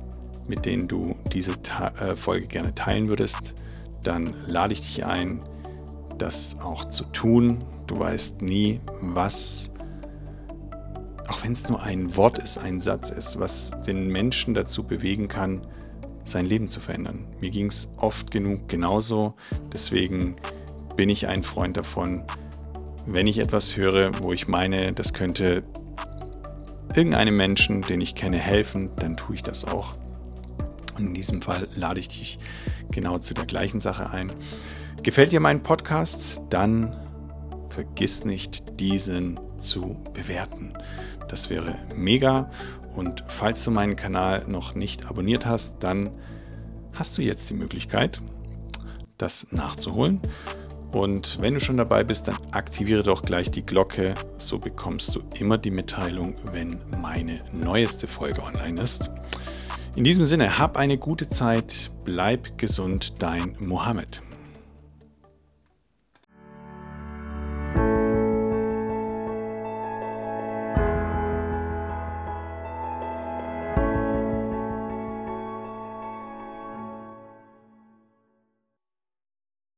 mit 0.48 0.64
denen 0.64 0.88
du 0.88 1.14
diese 1.32 1.52
äh, 1.52 2.16
Folge 2.16 2.46
gerne 2.46 2.74
teilen 2.74 3.08
würdest, 3.08 3.54
dann 4.02 4.34
lade 4.46 4.72
ich 4.72 4.80
dich 4.80 5.04
ein, 5.04 5.42
das 6.16 6.58
auch 6.60 6.86
zu 6.86 7.04
tun. 7.04 7.64
Du 7.88 7.98
weißt 7.98 8.42
nie, 8.42 8.80
was 9.00 9.72
auch 11.28 11.42
wenn 11.42 11.52
es 11.52 11.68
nur 11.68 11.82
ein 11.82 12.16
Wort 12.16 12.38
ist, 12.38 12.58
ein 12.58 12.80
Satz 12.80 13.10
ist, 13.10 13.38
was 13.38 13.70
den 13.86 14.08
Menschen 14.08 14.54
dazu 14.54 14.84
bewegen 14.84 15.28
kann, 15.28 15.60
sein 16.24 16.46
Leben 16.46 16.68
zu 16.68 16.80
verändern. 16.80 17.26
Mir 17.40 17.50
ging 17.50 17.66
es 17.66 17.90
oft 17.96 18.30
genug 18.30 18.68
genauso. 18.68 19.34
Deswegen 19.72 20.36
bin 20.96 21.08
ich 21.08 21.26
ein 21.26 21.42
Freund 21.42 21.76
davon, 21.76 22.22
wenn 23.06 23.26
ich 23.26 23.38
etwas 23.38 23.76
höre, 23.76 24.18
wo 24.22 24.32
ich 24.32 24.48
meine, 24.48 24.92
das 24.92 25.12
könnte 25.12 25.62
irgendeinem 26.94 27.36
Menschen, 27.36 27.82
den 27.82 28.00
ich 28.00 28.14
kenne, 28.14 28.38
helfen, 28.38 28.90
dann 28.96 29.16
tue 29.16 29.36
ich 29.36 29.42
das 29.42 29.64
auch. 29.64 29.96
Und 30.96 31.08
in 31.08 31.14
diesem 31.14 31.42
Fall 31.42 31.68
lade 31.74 32.00
ich 32.00 32.08
dich 32.08 32.38
genau 32.90 33.18
zu 33.18 33.34
der 33.34 33.44
gleichen 33.44 33.80
Sache 33.80 34.10
ein. 34.10 34.32
Gefällt 35.02 35.32
dir 35.32 35.40
mein 35.40 35.62
Podcast? 35.62 36.40
Dann 36.50 36.96
vergiss 37.70 38.24
nicht, 38.24 38.80
diesen 38.80 39.38
zu 39.58 39.96
bewerten. 40.14 40.72
Das 41.28 41.50
wäre 41.50 41.76
mega. 41.94 42.50
Und 42.94 43.24
falls 43.28 43.64
du 43.64 43.70
meinen 43.70 43.96
Kanal 43.96 44.44
noch 44.48 44.74
nicht 44.74 45.06
abonniert 45.06 45.46
hast, 45.46 45.76
dann 45.80 46.10
hast 46.92 47.16
du 47.18 47.22
jetzt 47.22 47.48
die 47.50 47.54
Möglichkeit, 47.54 48.20
das 49.18 49.46
nachzuholen. 49.50 50.20
Und 50.90 51.40
wenn 51.40 51.54
du 51.54 51.60
schon 51.60 51.76
dabei 51.76 52.02
bist, 52.02 52.28
dann 52.28 52.36
aktiviere 52.50 53.02
doch 53.02 53.22
gleich 53.22 53.50
die 53.50 53.64
Glocke. 53.64 54.14
So 54.38 54.58
bekommst 54.58 55.14
du 55.14 55.20
immer 55.38 55.58
die 55.58 55.70
Mitteilung, 55.70 56.34
wenn 56.52 56.80
meine 57.02 57.40
neueste 57.52 58.06
Folge 58.06 58.42
online 58.42 58.80
ist. 58.82 59.10
In 59.96 60.04
diesem 60.04 60.24
Sinne, 60.24 60.58
hab 60.58 60.76
eine 60.76 60.96
gute 60.96 61.28
Zeit, 61.28 61.90
bleib 62.04 62.56
gesund, 62.56 63.22
dein 63.22 63.54
Mohammed. 63.58 64.22